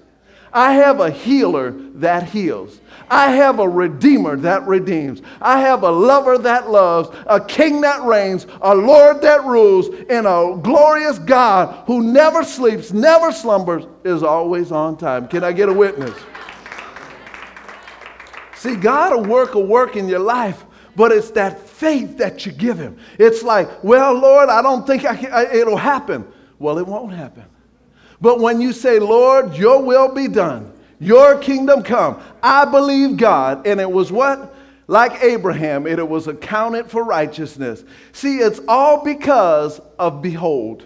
[0.53, 2.79] I have a healer that heals.
[3.09, 5.21] I have a redeemer that redeems.
[5.41, 10.27] I have a lover that loves, a king that reigns, a Lord that rules, and
[10.27, 15.27] a glorious God who never sleeps, never slumbers, is always on time.
[15.27, 16.17] Can I get a witness?
[18.55, 22.51] See, God will work a work in your life, but it's that faith that you
[22.51, 22.97] give Him.
[23.19, 26.25] It's like, well, Lord, I don't think I can, I, it'll happen.
[26.59, 27.43] Well, it won't happen.
[28.23, 32.23] But when you say, Lord, your will be done, your kingdom come.
[32.41, 33.67] I believe God.
[33.67, 34.55] And it was what?
[34.87, 37.83] Like Abraham, it was accounted for righteousness.
[38.13, 40.85] See, it's all because of behold.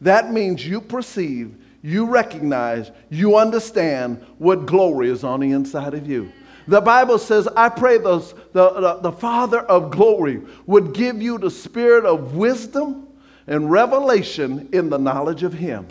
[0.00, 6.08] That means you perceive, you recognize, you understand what glory is on the inside of
[6.08, 6.32] you.
[6.68, 8.20] The Bible says, I pray the,
[8.54, 13.08] the, the, Father of glory would give you the spirit of wisdom
[13.46, 15.86] and revelation in the knowledge of Him.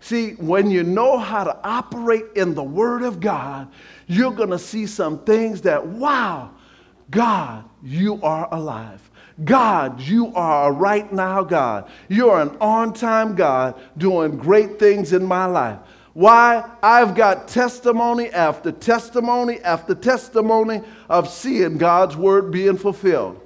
[0.00, 3.68] See, when you know how to operate in the Word of God,
[4.06, 6.50] you're going to see some things that, wow,
[7.10, 9.10] God, you are alive.
[9.44, 11.88] God, you are a right now God.
[12.08, 15.78] You're an on time God doing great things in my life.
[16.12, 16.68] Why?
[16.82, 23.40] I've got testimony after testimony after testimony of seeing God's word being fulfilled.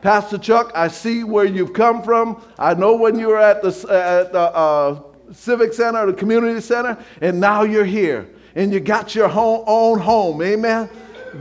[0.00, 2.42] Pastor Chuck, I see where you've come from.
[2.58, 3.68] I know when you were at the,
[4.38, 9.64] uh, civic center, the community center, and now you're here and you got your home,
[9.66, 10.42] own home.
[10.42, 10.88] Amen.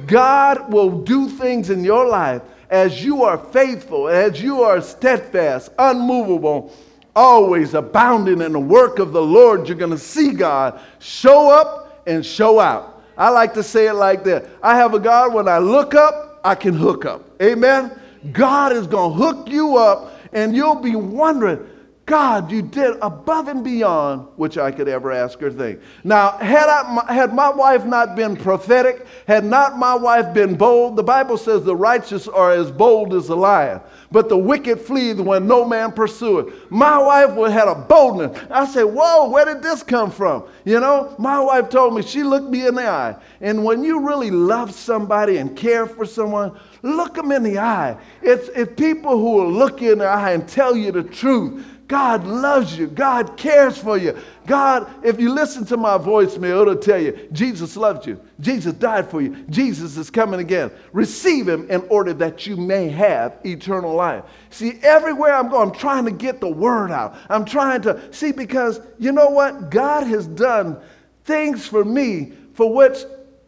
[0.06, 5.72] God will do things in your life as you are faithful, as you are steadfast,
[5.80, 6.74] unmovable,
[7.16, 9.68] always abounding in the work of the Lord.
[9.68, 13.04] You're going to see God show up and show out.
[13.18, 16.42] I like to say it like that I have a God, when I look up,
[16.44, 17.24] I can hook up.
[17.42, 17.98] Amen.
[18.32, 21.66] God is going to hook you up, and you'll be wondering,
[22.06, 25.80] God, you did above and beyond which I could ever ask or think.
[26.04, 30.98] Now, had, I, had my wife not been prophetic, had not my wife been bold,
[30.98, 35.16] the Bible says the righteous are as bold as a lion, but the wicked flee
[35.16, 36.70] when no man pursueth.
[36.70, 38.40] My wife would had a boldness.
[38.52, 40.44] I said, Whoa, where did this come from?
[40.64, 43.16] You know, my wife told me, she looked me in the eye.
[43.42, 47.98] And when you really love somebody and care for someone, look them in the eye.
[48.22, 51.66] It's, it's people who will look you in the eye and tell you the truth
[51.88, 52.88] God loves you.
[52.88, 54.18] God cares for you.
[54.48, 58.20] God, if you listen to my voicemail, it'll tell you Jesus loved you.
[58.40, 59.36] Jesus died for you.
[59.50, 60.72] Jesus is coming again.
[60.94, 64.24] Receive him in order that you may have eternal life.
[64.50, 67.16] See, everywhere I'm going, I'm trying to get the word out.
[67.30, 69.70] I'm trying to see because you know what?
[69.70, 70.82] God has done
[71.26, 72.98] things for me for which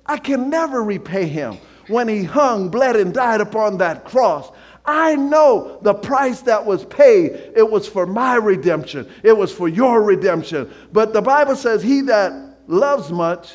[0.05, 1.57] I can never repay him.
[1.87, 4.51] When he hung, bled, and died upon that cross,
[4.87, 9.67] I know the price that was paid, it was for my redemption, it was for
[9.67, 10.73] your redemption.
[10.93, 12.31] But the Bible says, He that
[12.67, 13.53] loves much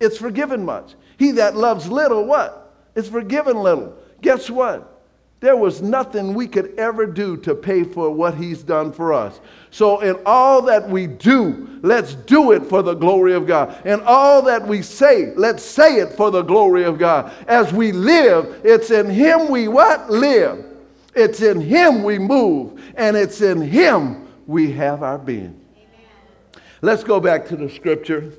[0.00, 0.94] is forgiven much.
[1.18, 2.74] He that loves little, what?
[2.94, 3.94] Is forgiven little.
[4.22, 5.00] Guess what?
[5.40, 9.40] There was nothing we could ever do to pay for what he's done for us.
[9.70, 13.86] So, in all that we do, let's do it for the glory of God.
[13.86, 17.32] In all that we say, let's say it for the glory of God.
[17.46, 20.10] As we live, it's in him we what?
[20.10, 20.69] Live.
[21.14, 25.60] It's in Him we move, and it's in Him we have our being.
[25.76, 26.62] Amen.
[26.82, 28.32] Let's go back to the scripture.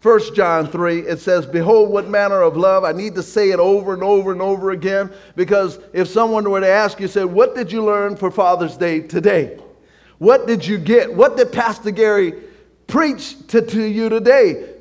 [0.00, 2.84] 1 John 3, it says, Behold, what manner of love.
[2.84, 6.60] I need to say it over and over and over again because if someone were
[6.60, 9.58] to ask you, said, What did you learn for Father's Day today?
[10.18, 11.12] What did you get?
[11.12, 12.34] What did Pastor Gary
[12.86, 14.74] preach to, to you today?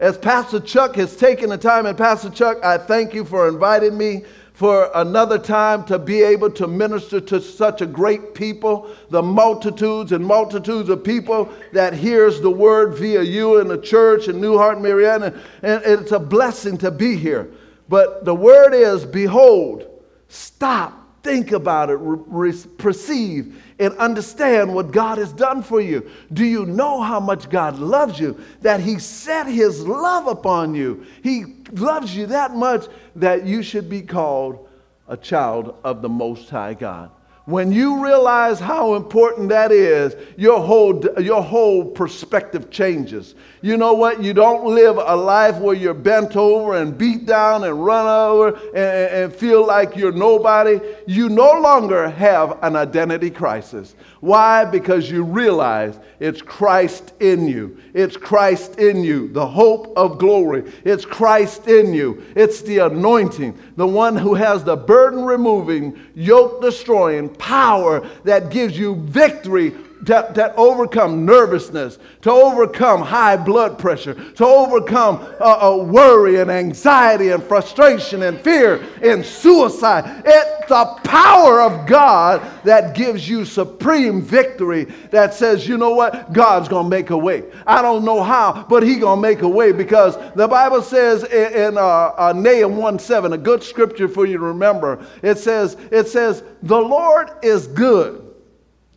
[0.00, 3.96] As Pastor Chuck has taken the time, and Pastor Chuck, I thank you for inviting
[3.96, 9.20] me for another time to be able to minister to such a great people, the
[9.20, 14.40] multitudes and multitudes of people that hears the word via you in the church in
[14.40, 15.38] New Heart, Marietta.
[15.62, 17.50] And it's a blessing to be here.
[17.88, 19.86] But the word is, behold,
[20.28, 26.08] stop think about it, re- perceive, and understand what God has done for you.
[26.32, 28.38] Do you know how much God loves you?
[28.60, 31.06] That He set His love upon you.
[31.22, 34.68] He loves you that much that you should be called
[35.08, 37.10] a child of the Most High God.
[37.46, 43.34] When you realize how important that is, your whole, your whole perspective changes.
[43.60, 44.22] You know what?
[44.22, 48.56] You don't live a life where you're bent over and beat down and run over
[48.68, 50.80] and, and feel like you're nobody.
[51.06, 53.94] You no longer have an identity crisis.
[54.20, 54.64] Why?
[54.64, 57.78] Because you realize it's Christ in you.
[57.92, 60.72] It's Christ in you, the hope of glory.
[60.84, 62.24] It's Christ in you.
[62.34, 68.78] It's the anointing, the one who has the burden removing, yoke destroying power that gives
[68.78, 75.84] you victory that, that overcome nervousness, to overcome high blood pressure, to overcome uh, uh,
[75.84, 80.22] worry and anxiety and frustration and fear and suicide.
[80.24, 86.32] It's the power of God that gives you supreme victory that says, you know what?
[86.32, 87.44] God's going to make a way.
[87.66, 91.24] I don't know how, but He's going to make a way because the Bible says
[91.24, 91.80] in, in uh,
[92.16, 96.42] uh, Nahum 1 7, a good scripture for you to remember, it says, it says,
[96.62, 98.23] the Lord is good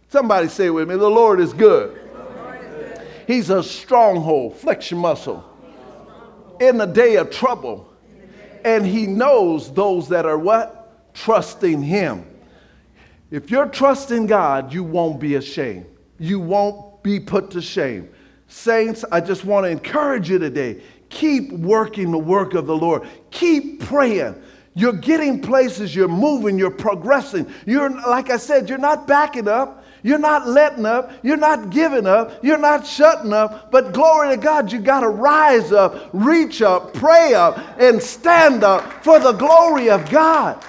[0.10, 2.00] Somebody say with me, the Lord is good.
[3.26, 5.44] He's a stronghold, flexion muscle
[6.62, 7.92] in the day of trouble.
[8.64, 11.14] And he knows those that are what?
[11.14, 12.26] Trusting him.
[13.30, 15.86] If you're trusting God, you won't be ashamed.
[16.18, 18.10] You won't be put to shame.
[18.48, 20.82] Saints, I just want to encourage you today.
[21.10, 23.08] Keep working the work of the Lord.
[23.32, 24.42] Keep praying.
[24.74, 27.52] You're getting places, you're moving, you're progressing.
[27.66, 29.84] You're, like I said, you're not backing up.
[30.04, 31.12] You're not letting up.
[31.24, 32.44] You're not giving up.
[32.44, 33.72] You're not shutting up.
[33.72, 38.64] But glory to God, you got to rise up, reach up, pray up, and stand
[38.64, 40.64] up for the glory of God.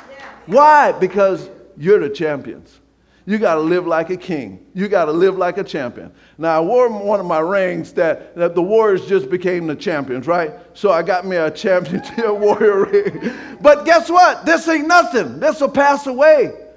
[0.46, 0.92] Why?
[0.92, 2.80] Because you're the champions.
[3.28, 4.64] You got to live like a king.
[4.72, 6.10] You got to live like a champion.
[6.38, 10.26] Now, I wore one of my rings that, that the Warriors just became the champions,
[10.26, 10.54] right?
[10.72, 13.34] So I got me a championship warrior ring.
[13.60, 14.46] But guess what?
[14.46, 15.40] This ain't nothing.
[15.40, 16.67] This will pass away.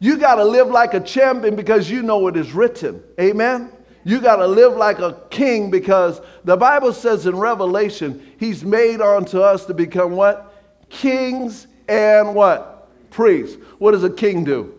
[0.00, 3.02] You got to live like a champion because you know it is written.
[3.18, 3.72] Amen?
[4.04, 9.00] You got to live like a king because the Bible says in Revelation, He's made
[9.00, 10.54] unto us to become what?
[10.88, 12.88] Kings and what?
[13.10, 13.56] Priests.
[13.78, 14.74] What does a king do?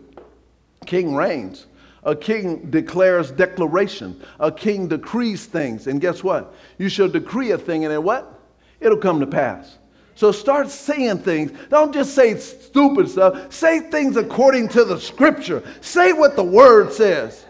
[0.86, 1.66] King reigns.
[2.04, 4.20] A king declares declaration.
[4.38, 5.86] A king decrees things.
[5.86, 6.54] And guess what?
[6.78, 8.40] You shall decree a thing and it what?
[8.80, 9.76] It'll come to pass.
[10.20, 11.50] So start saying things.
[11.70, 13.50] Don't just say stupid stuff.
[13.50, 15.62] Say things according to the scripture.
[15.80, 17.46] Say what the word says.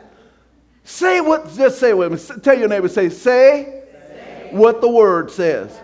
[0.85, 2.41] Say what, just say with me.
[2.43, 4.49] Tell your neighbor, say, say, say.
[4.53, 5.81] what the word says.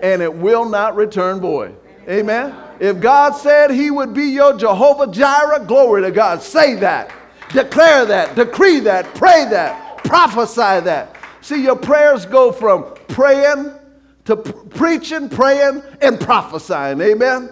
[0.00, 1.74] And it will not return void.
[2.08, 2.54] Amen.
[2.78, 6.42] If God said he would be your Jehovah Jireh, glory to God.
[6.42, 7.12] Say that.
[7.52, 8.36] Declare that.
[8.36, 9.04] Decree that.
[9.16, 10.04] Pray that.
[10.04, 11.16] Prophesy that.
[11.40, 13.74] See, your prayers go from praying
[14.28, 17.00] to preaching, praying, and prophesying.
[17.00, 17.48] Amen.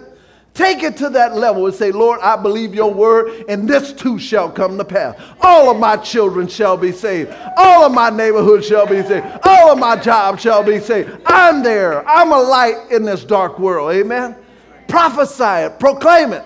[0.53, 4.19] Take it to that level and say, Lord, I believe your word, and this too
[4.19, 5.19] shall come to pass.
[5.41, 7.31] All of my children shall be saved.
[7.57, 9.25] All of my neighborhood shall be saved.
[9.43, 11.09] All of my jobs shall be saved.
[11.25, 12.07] I'm there.
[12.07, 13.91] I'm a light in this dark world.
[13.91, 14.35] Amen.
[14.87, 16.43] Prophesy it, proclaim it.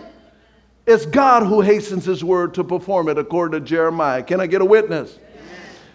[0.87, 4.23] It's God who hastens his word to perform it, according to Jeremiah.
[4.23, 5.19] Can I get a witness?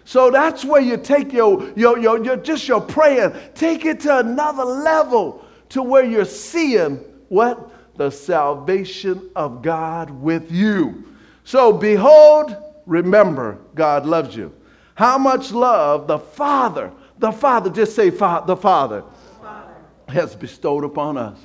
[0.07, 4.19] So that's where you take your, your, your, your, just your praying, take it to
[4.19, 6.99] another level to where you're seeing
[7.29, 7.97] what?
[7.97, 11.13] The salvation of God with you.
[11.43, 14.55] So behold, remember, God loves you.
[14.95, 19.03] How much love the Father, the Father, just say fa- the Father,
[19.43, 19.75] Father,
[20.09, 21.37] has bestowed upon us.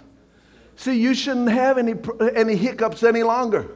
[0.75, 1.95] See, you shouldn't have any,
[2.35, 3.71] any hiccups any longer.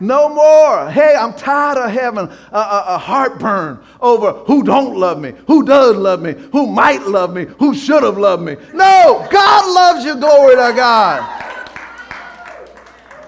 [0.00, 0.90] No more.
[0.90, 5.64] Hey, I'm tired of having a, a, a, heartburn over who don't love me, who
[5.64, 8.56] does love me, who might love me, who should have loved me.
[8.72, 10.16] No, God loves you.
[10.16, 11.44] Glory to God.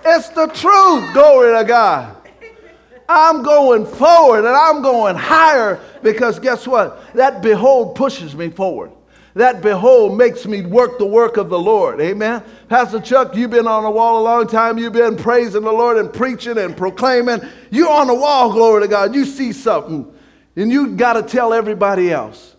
[0.05, 1.13] It's the truth.
[1.13, 2.17] Glory to God.
[3.07, 7.13] I'm going forward and I'm going higher because guess what?
[7.15, 8.93] That behold pushes me forward
[9.35, 12.01] that behold makes me work the work of the Lord.
[12.01, 12.43] Amen.
[12.69, 14.79] Pastor Chuck, you've been on the wall a long time.
[14.79, 17.41] You've been praising the Lord and preaching and proclaiming.
[17.71, 19.15] You're on the wall, glory to God.
[19.15, 20.13] You see something,
[20.57, 22.57] and you got to tell everybody else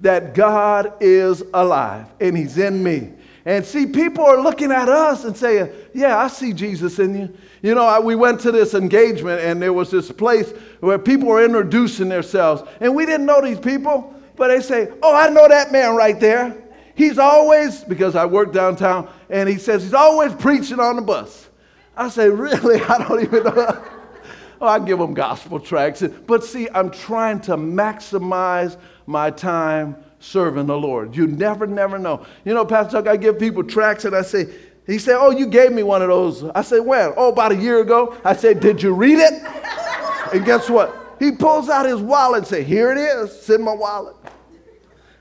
[0.00, 3.12] that God is alive and He's in me.
[3.44, 7.36] And see, people are looking at us and saying, Yeah, I see Jesus in you.
[7.62, 10.50] You know, I, we went to this engagement, and there was this place
[10.80, 14.12] where people were introducing themselves, and we didn't know these people.
[14.36, 16.56] But they say, Oh, I know that man right there.
[16.94, 21.48] He's always, because I work downtown, and he says he's always preaching on the bus.
[21.96, 22.80] I say, Really?
[22.88, 23.84] I don't even know.
[24.60, 26.02] oh, I give them gospel tracts.
[26.26, 28.76] But see, I'm trying to maximize
[29.06, 31.16] my time serving the Lord.
[31.16, 32.26] You never, never know.
[32.44, 34.46] You know, Pastor Chuck, I give people tracts and I say,
[34.86, 36.44] he said, Oh, you gave me one of those.
[36.44, 37.12] I said, When?
[37.16, 38.16] Oh, about a year ago.
[38.24, 39.32] I said, Did you read it?
[40.32, 41.05] and guess what?
[41.18, 43.48] He pulls out his wallet and says, Here it is.
[43.50, 44.16] In my wallet.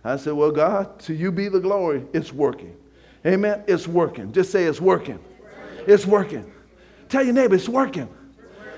[0.03, 2.05] I said, Well, God, to you be the glory.
[2.13, 2.75] It's working.
[3.25, 3.63] Amen.
[3.67, 4.31] It's working.
[4.31, 5.19] Just say it's working.
[5.87, 6.51] It's working.
[7.09, 8.09] Tell your neighbor it's working.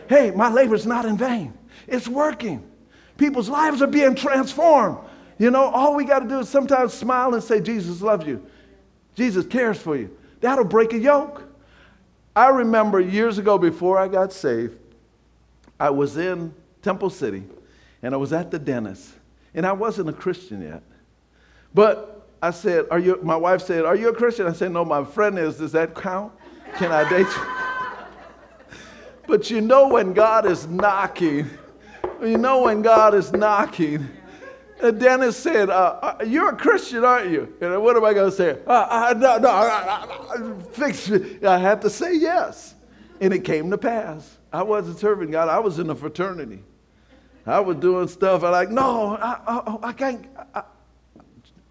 [0.07, 1.53] Hey, my labor is not in vain.
[1.87, 2.69] It's working.
[3.17, 4.99] People's lives are being transformed.
[5.37, 8.45] You know, all we got to do is sometimes smile and say, Jesus loves you.
[9.15, 10.15] Jesus cares for you.
[10.39, 11.43] That'll break a yoke.
[12.35, 14.77] I remember years ago before I got saved,
[15.79, 16.53] I was in
[16.87, 17.43] Temple City
[18.01, 19.11] and I was at the dentist.
[19.53, 20.83] And I wasn't a Christian yet.
[21.73, 24.47] But I said, Are you, my wife said, Are you a Christian?
[24.47, 25.57] I said, No, my friend is.
[25.57, 26.31] Does that count?
[26.77, 28.77] Can I date you?
[29.27, 31.49] but you know when God is knocking,
[32.21, 34.07] you know when God is knocking.
[34.81, 37.53] And Dennis said, uh, uh, You're a Christian, aren't you?
[37.59, 38.59] And what am I going to say?
[38.65, 41.43] Uh, uh, no, no, uh, fix it.
[41.43, 42.75] I had to say yes.
[43.19, 44.37] And it came to pass.
[44.53, 46.63] I wasn't serving God, I was in a fraternity.
[47.47, 48.43] I was doing stuff.
[48.43, 50.27] I like, no, I, I, oh, I can't.
[50.53, 50.63] I,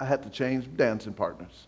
[0.01, 1.67] I had to change dancing partners.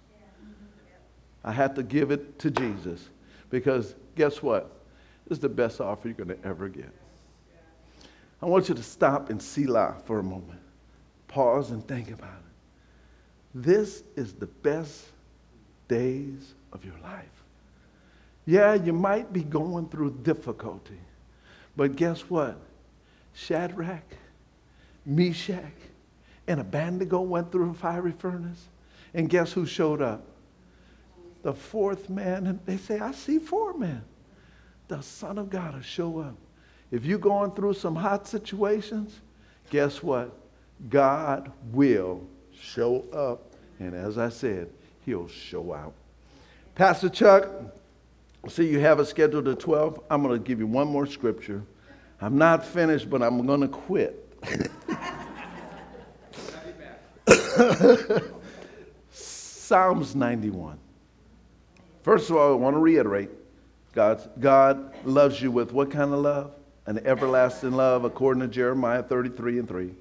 [1.44, 3.08] I had to give it to Jesus
[3.50, 4.70] because guess what?
[5.26, 6.90] This is the best offer you're going to ever get.
[8.40, 10.60] I want you to stop and see life for a moment.
[11.28, 12.88] Pause and think about it.
[13.54, 15.04] This is the best
[15.88, 17.24] days of your life.
[18.46, 20.98] Yeah, you might be going through difficulty,
[21.76, 22.58] but guess what?
[23.38, 24.16] Shadrach,
[25.06, 25.62] Meshach,
[26.48, 28.66] and Abednego went through a fiery furnace.
[29.14, 30.24] And guess who showed up?
[31.42, 32.46] The fourth man.
[32.46, 34.02] And they say, I see four men.
[34.88, 36.34] The Son of God will show up.
[36.90, 39.20] If you're going through some hot situations,
[39.70, 40.32] guess what?
[40.90, 42.26] God will
[42.58, 43.52] show up.
[43.78, 44.68] And as I said,
[45.06, 45.92] he'll show out.
[46.74, 47.48] Pastor Chuck,
[48.48, 50.00] see you have it scheduled at 12.
[50.10, 51.62] I'm going to give you one more scripture.
[52.20, 54.24] I'm not finished, but I'm going to quit.
[59.10, 60.78] Psalms 91.
[62.02, 63.30] First of all, I want to reiterate
[63.92, 66.52] God's, God loves you with what kind of love?
[66.86, 69.94] An everlasting love, according to Jeremiah 33 and 3.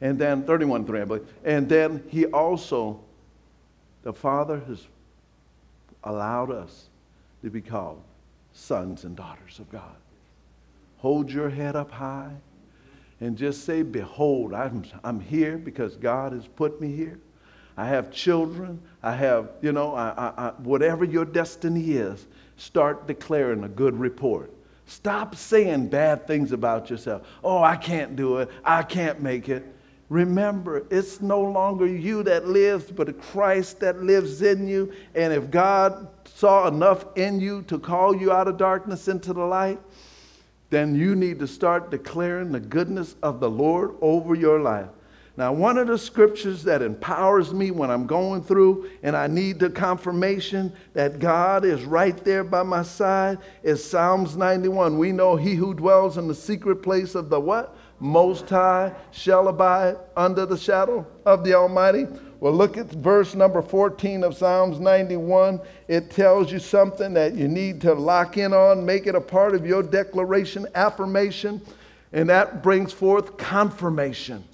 [0.00, 1.26] And then 31 3, I believe.
[1.44, 3.00] And then he also,
[4.02, 4.86] the Father has
[6.04, 6.88] allowed us
[7.42, 8.02] to be called
[8.52, 9.96] sons and daughters of God.
[10.98, 12.34] Hold your head up high
[13.20, 17.18] and just say, Behold, I'm, I'm here because God has put me here.
[17.76, 18.80] I have children.
[19.02, 22.26] I have, you know, I, I, I, whatever your destiny is,
[22.56, 24.52] start declaring a good report.
[24.86, 27.26] Stop saying bad things about yourself.
[27.44, 28.50] Oh, I can't do it.
[28.64, 29.64] I can't make it.
[30.08, 34.92] Remember, it's no longer you that lives, but Christ that lives in you.
[35.14, 39.44] And if God saw enough in you to call you out of darkness into the
[39.44, 39.78] light,
[40.70, 44.88] then you need to start declaring the goodness of the Lord over your life.
[45.38, 49.60] Now, one of the scriptures that empowers me when I'm going through and I need
[49.60, 54.98] the confirmation that God is right there by my side is Psalms 91.
[54.98, 57.76] We know he who dwells in the secret place of the what?
[58.00, 62.08] Most High shall abide under the shadow of the Almighty.
[62.40, 65.60] Well, look at verse number 14 of Psalms 91.
[65.88, 69.56] It tells you something that you need to lock in on, make it a part
[69.56, 71.60] of your declaration, affirmation,
[72.12, 74.44] and that brings forth confirmation.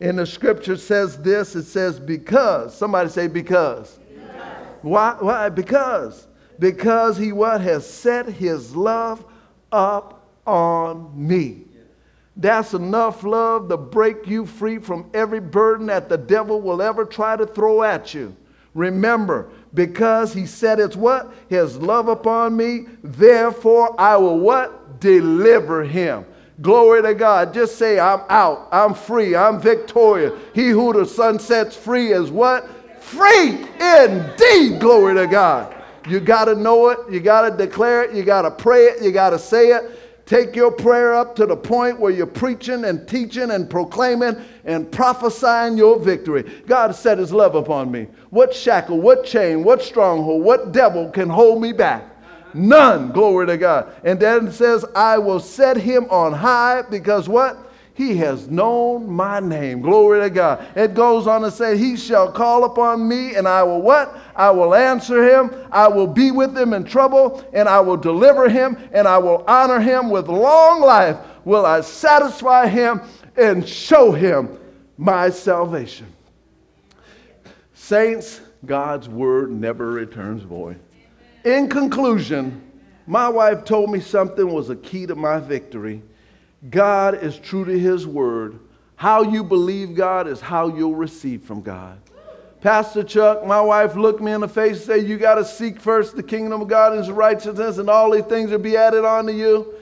[0.00, 2.76] And the scripture says this it says, because.
[2.76, 3.98] Somebody say, because.
[3.98, 4.66] because.
[4.82, 5.16] Why?
[5.18, 5.48] Why?
[5.48, 6.28] Because.
[6.60, 7.60] Because he what?
[7.60, 9.24] Has set his love
[9.72, 11.64] up on me.
[12.38, 17.04] That's enough love to break you free from every burden that the devil will ever
[17.04, 18.34] try to throw at you.
[18.74, 21.34] Remember, because he said it's what?
[21.48, 25.00] His love upon me, therefore I will what?
[25.00, 26.24] Deliver him.
[26.60, 27.52] Glory to God.
[27.52, 28.68] Just say, I'm out.
[28.70, 29.34] I'm free.
[29.34, 30.32] I'm victorious.
[30.54, 32.68] He who the Son sets free is what?
[33.02, 34.80] Free indeed.
[34.80, 35.74] Glory to God.
[36.08, 36.98] You got to know it.
[37.10, 38.14] You got to declare it.
[38.14, 39.02] You got to pray it.
[39.02, 39.97] You got to say it.
[40.28, 44.92] Take your prayer up to the point where you're preaching and teaching and proclaiming and
[44.92, 46.42] prophesying your victory.
[46.66, 48.08] God set his love upon me.
[48.28, 52.04] What shackle, what chain, what stronghold, what devil can hold me back?
[52.52, 53.10] None.
[53.12, 53.90] Glory to God.
[54.04, 57.67] And then it says, I will set him on high because what?
[57.98, 59.80] He has known my name.
[59.80, 60.64] Glory to God.
[60.76, 64.16] It goes on to say, He shall call upon me, and I will what?
[64.36, 65.50] I will answer him.
[65.72, 69.42] I will be with him in trouble, and I will deliver him, and I will
[69.48, 71.16] honor him with long life.
[71.44, 73.00] Will I satisfy him
[73.36, 74.56] and show him
[74.96, 76.06] my salvation?
[77.74, 80.78] Saints, God's word never returns void.
[81.44, 82.62] In conclusion,
[83.08, 86.00] my wife told me something was a key to my victory
[86.70, 88.58] God is true to his word.
[88.96, 92.00] How you believe God is how you'll receive from God.
[92.60, 95.80] Pastor Chuck, my wife looked me in the face and said, You got to seek
[95.80, 99.04] first the kingdom of God and his righteousness, and all these things will be added
[99.04, 99.74] on to you.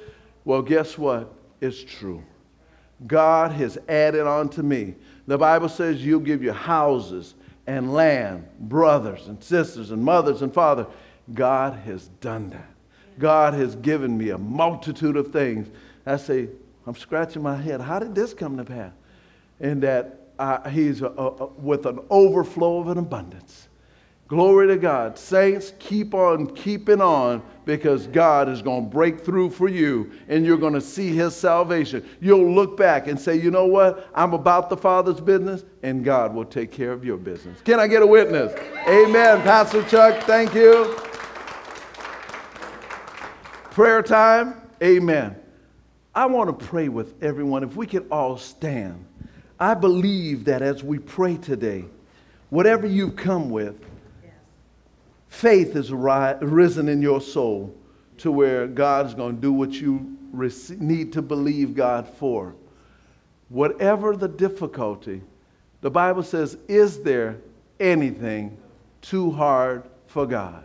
[0.44, 1.32] Well, guess what?
[1.62, 2.22] It's true.
[3.06, 4.94] God has added on to me.
[5.26, 7.34] The Bible says you'll give you houses
[7.66, 10.86] and land, brothers and sisters and mothers and fathers.
[11.32, 12.70] God has done that.
[13.18, 15.68] God has given me a multitude of things.
[16.04, 16.48] I say,
[16.86, 17.80] I'm scratching my head.
[17.80, 18.92] How did this come to pass?
[19.60, 20.20] And that
[20.70, 23.68] he's a, a, with an overflow of an abundance.
[24.28, 25.16] Glory to God.
[25.16, 30.44] Saints, keep on keeping on because God is going to break through for you and
[30.44, 32.04] you're going to see his salvation.
[32.20, 34.10] You'll look back and say, you know what?
[34.16, 37.60] I'm about the Father's business and God will take care of your business.
[37.60, 38.52] Can I get a witness?
[38.88, 39.42] Amen.
[39.42, 40.96] Pastor Chuck, thank you.
[43.70, 44.60] Prayer time.
[44.82, 45.36] Amen.
[46.16, 47.62] I want to pray with everyone.
[47.62, 49.04] If we could all stand.
[49.60, 51.84] I believe that as we pray today,
[52.48, 53.78] whatever you've come with,
[55.28, 57.74] faith has risen in your soul
[58.18, 60.16] to where God's going to do what you
[60.78, 62.54] need to believe God for.
[63.50, 65.20] Whatever the difficulty,
[65.82, 67.36] the Bible says, Is there
[67.78, 68.56] anything
[69.02, 70.64] too hard for God?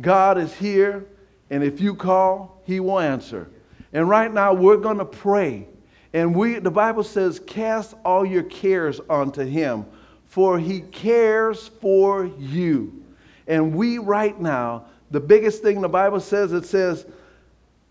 [0.00, 1.06] God is here,
[1.48, 3.48] and if you call, He will answer.
[3.92, 5.66] And right now we're going to pray.
[6.12, 9.86] And we the Bible says cast all your cares onto him
[10.28, 13.02] for he cares for you.
[13.46, 17.06] And we right now the biggest thing the Bible says it says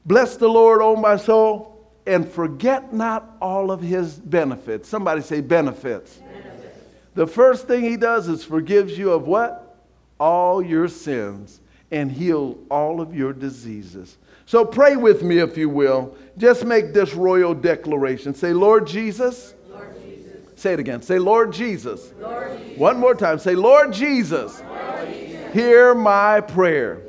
[0.06, 1.74] bless the Lord O my soul
[2.06, 4.88] and forget not all of his benefits.
[4.88, 6.16] Somebody say benefits.
[6.16, 6.80] benefits.
[7.16, 9.76] The first thing he does is forgives you of what?
[10.20, 11.60] All your sins
[11.91, 14.18] and heal all of your diseases.
[14.48, 16.16] So pray with me, if you will.
[16.38, 18.34] Just make this royal declaration.
[18.34, 19.54] Say, Lord Jesus.
[19.70, 20.38] Lord Jesus.
[20.56, 21.02] Say it again.
[21.02, 22.14] Say, Lord Jesus.
[22.18, 22.78] Lord Jesus.
[22.78, 23.39] One more time.
[23.39, 24.62] Say, Lord Jesus.
[24.62, 25.54] Lord Jesus.
[25.54, 27.02] Hear, my prayer.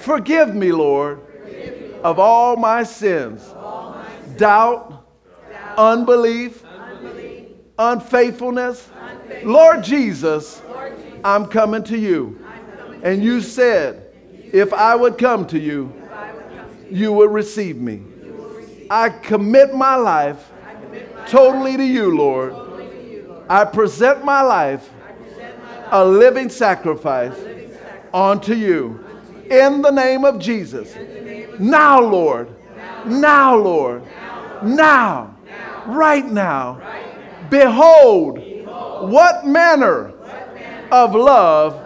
[0.00, 1.20] Forgive me, Lord,
[2.04, 3.42] of all my sins.
[4.36, 5.06] Doubt,
[5.78, 6.62] unbelief,
[7.78, 8.90] unfaithfulness.
[9.44, 10.60] Lord, Jesus,
[11.24, 12.38] I'm coming to you.
[13.02, 14.12] And you said,
[14.52, 15.97] if I would come to you,
[16.90, 18.02] you will receive me.
[18.90, 20.50] I commit my life
[21.26, 22.54] totally to you, Lord.
[23.48, 24.88] I present my life
[25.90, 27.34] a living sacrifice
[28.12, 29.04] unto you
[29.50, 30.94] in the name of Jesus.
[31.58, 32.48] Now, Lord.
[33.06, 34.02] Now, Lord.
[34.62, 35.36] Now.
[35.86, 36.82] Right now.
[37.48, 38.38] Behold,
[39.10, 40.12] what manner
[40.90, 41.84] of love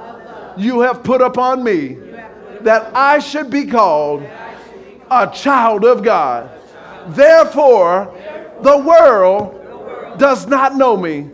[0.57, 1.97] you have put upon me,
[2.61, 4.23] that I should be called
[5.13, 6.51] a child of God.
[7.09, 8.15] Therefore,
[8.63, 11.31] the world does not know me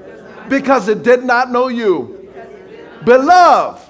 [0.48, 2.30] because it did not know you.
[3.04, 3.80] Beloved,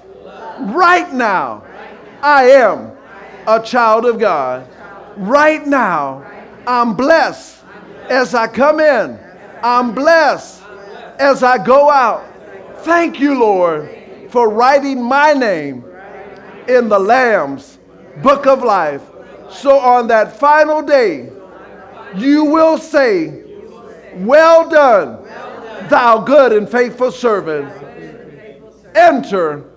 [0.59, 1.63] right now,
[2.21, 2.91] I am
[3.47, 4.67] a child of God.
[5.17, 6.25] Right now,
[6.67, 7.57] I'm blessed
[8.09, 9.19] as I come in.
[9.63, 10.61] I'm blessed
[11.17, 12.25] as I go out.
[12.79, 13.89] Thank you, Lord,
[14.29, 15.83] for writing my name
[16.67, 17.79] in the Lamb's
[18.21, 19.01] book of life.
[19.51, 21.29] So on that final day,
[22.15, 23.43] you will say,
[24.15, 25.23] Well done,
[25.89, 27.71] thou good and faithful servant.
[28.95, 29.69] Enter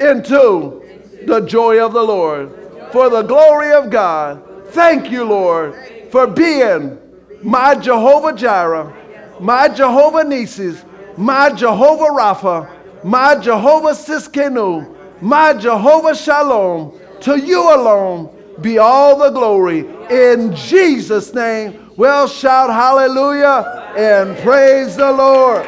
[0.00, 0.82] into
[1.26, 2.58] the joy of the Lord.
[2.92, 5.74] For the glory of God, thank you, Lord,
[6.10, 6.98] for being
[7.42, 8.92] my Jehovah Jireh,
[9.40, 10.78] my Jehovah Nissi,
[11.16, 16.98] my Jehovah Rapha, my Jehovah Tsidkenu, my Jehovah Shalom.
[17.22, 19.80] To you alone be all the glory.
[20.10, 25.66] In Jesus' name, well, shout hallelujah and praise the Lord.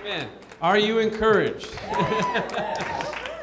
[0.00, 0.28] Amen.
[0.60, 1.74] Are you encouraged?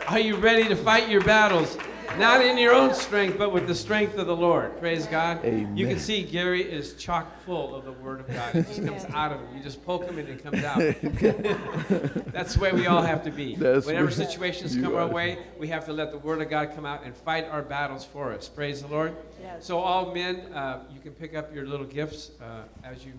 [0.07, 1.77] Are you ready to fight your battles?
[2.17, 4.77] Not in your own strength, but with the strength of the Lord.
[4.79, 5.43] Praise God.
[5.45, 5.77] Amen.
[5.77, 8.55] You can see Gary is chock full of the Word of God.
[8.55, 9.57] It just comes out of him.
[9.57, 10.77] You just poke him and it comes out.
[12.33, 13.55] That's the way we all have to be.
[13.55, 16.71] That's Whatever situations You come our way, we have to let the Word of God
[16.75, 18.49] come out and fight our battles for us.
[18.49, 19.15] Praise the Lord.
[19.41, 19.65] Yes.
[19.65, 23.13] So, all men, uh, you can pick up your little gifts uh, as you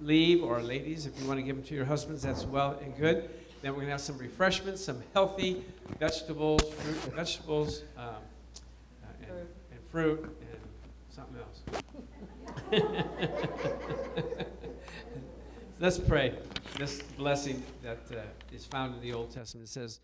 [0.00, 2.96] leave, or ladies, if you want to give them to your husbands, that's well and
[2.96, 3.30] good.
[3.62, 5.64] Then we're going to have some refreshments, some healthy
[6.00, 8.31] vegetables, fruit, and vegetables, um, and,
[9.92, 10.24] Fruit.
[10.24, 10.60] and
[11.10, 11.60] something else.
[15.78, 16.32] Let's pray.
[16.78, 18.22] This blessing that uh,
[18.54, 20.00] is found in the Old Testament it says,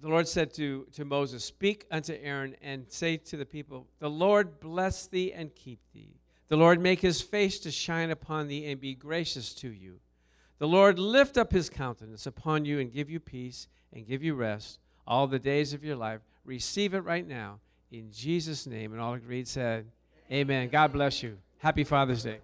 [0.00, 4.08] the Lord said to, to Moses, Speak unto Aaron and say to the people, The
[4.08, 6.16] Lord bless thee and keep thee.
[6.48, 10.00] The Lord make his face to shine upon thee and be gracious to you.
[10.56, 14.34] The Lord lift up his countenance upon you and give you peace and give you
[14.34, 16.22] rest all the days of your life.
[16.46, 17.60] Receive it right now
[17.92, 18.92] in Jesus' name.
[18.92, 19.86] And all agreed said,
[20.30, 20.68] Amen.
[20.68, 21.38] God bless you.
[21.58, 22.38] Happy Father's Day.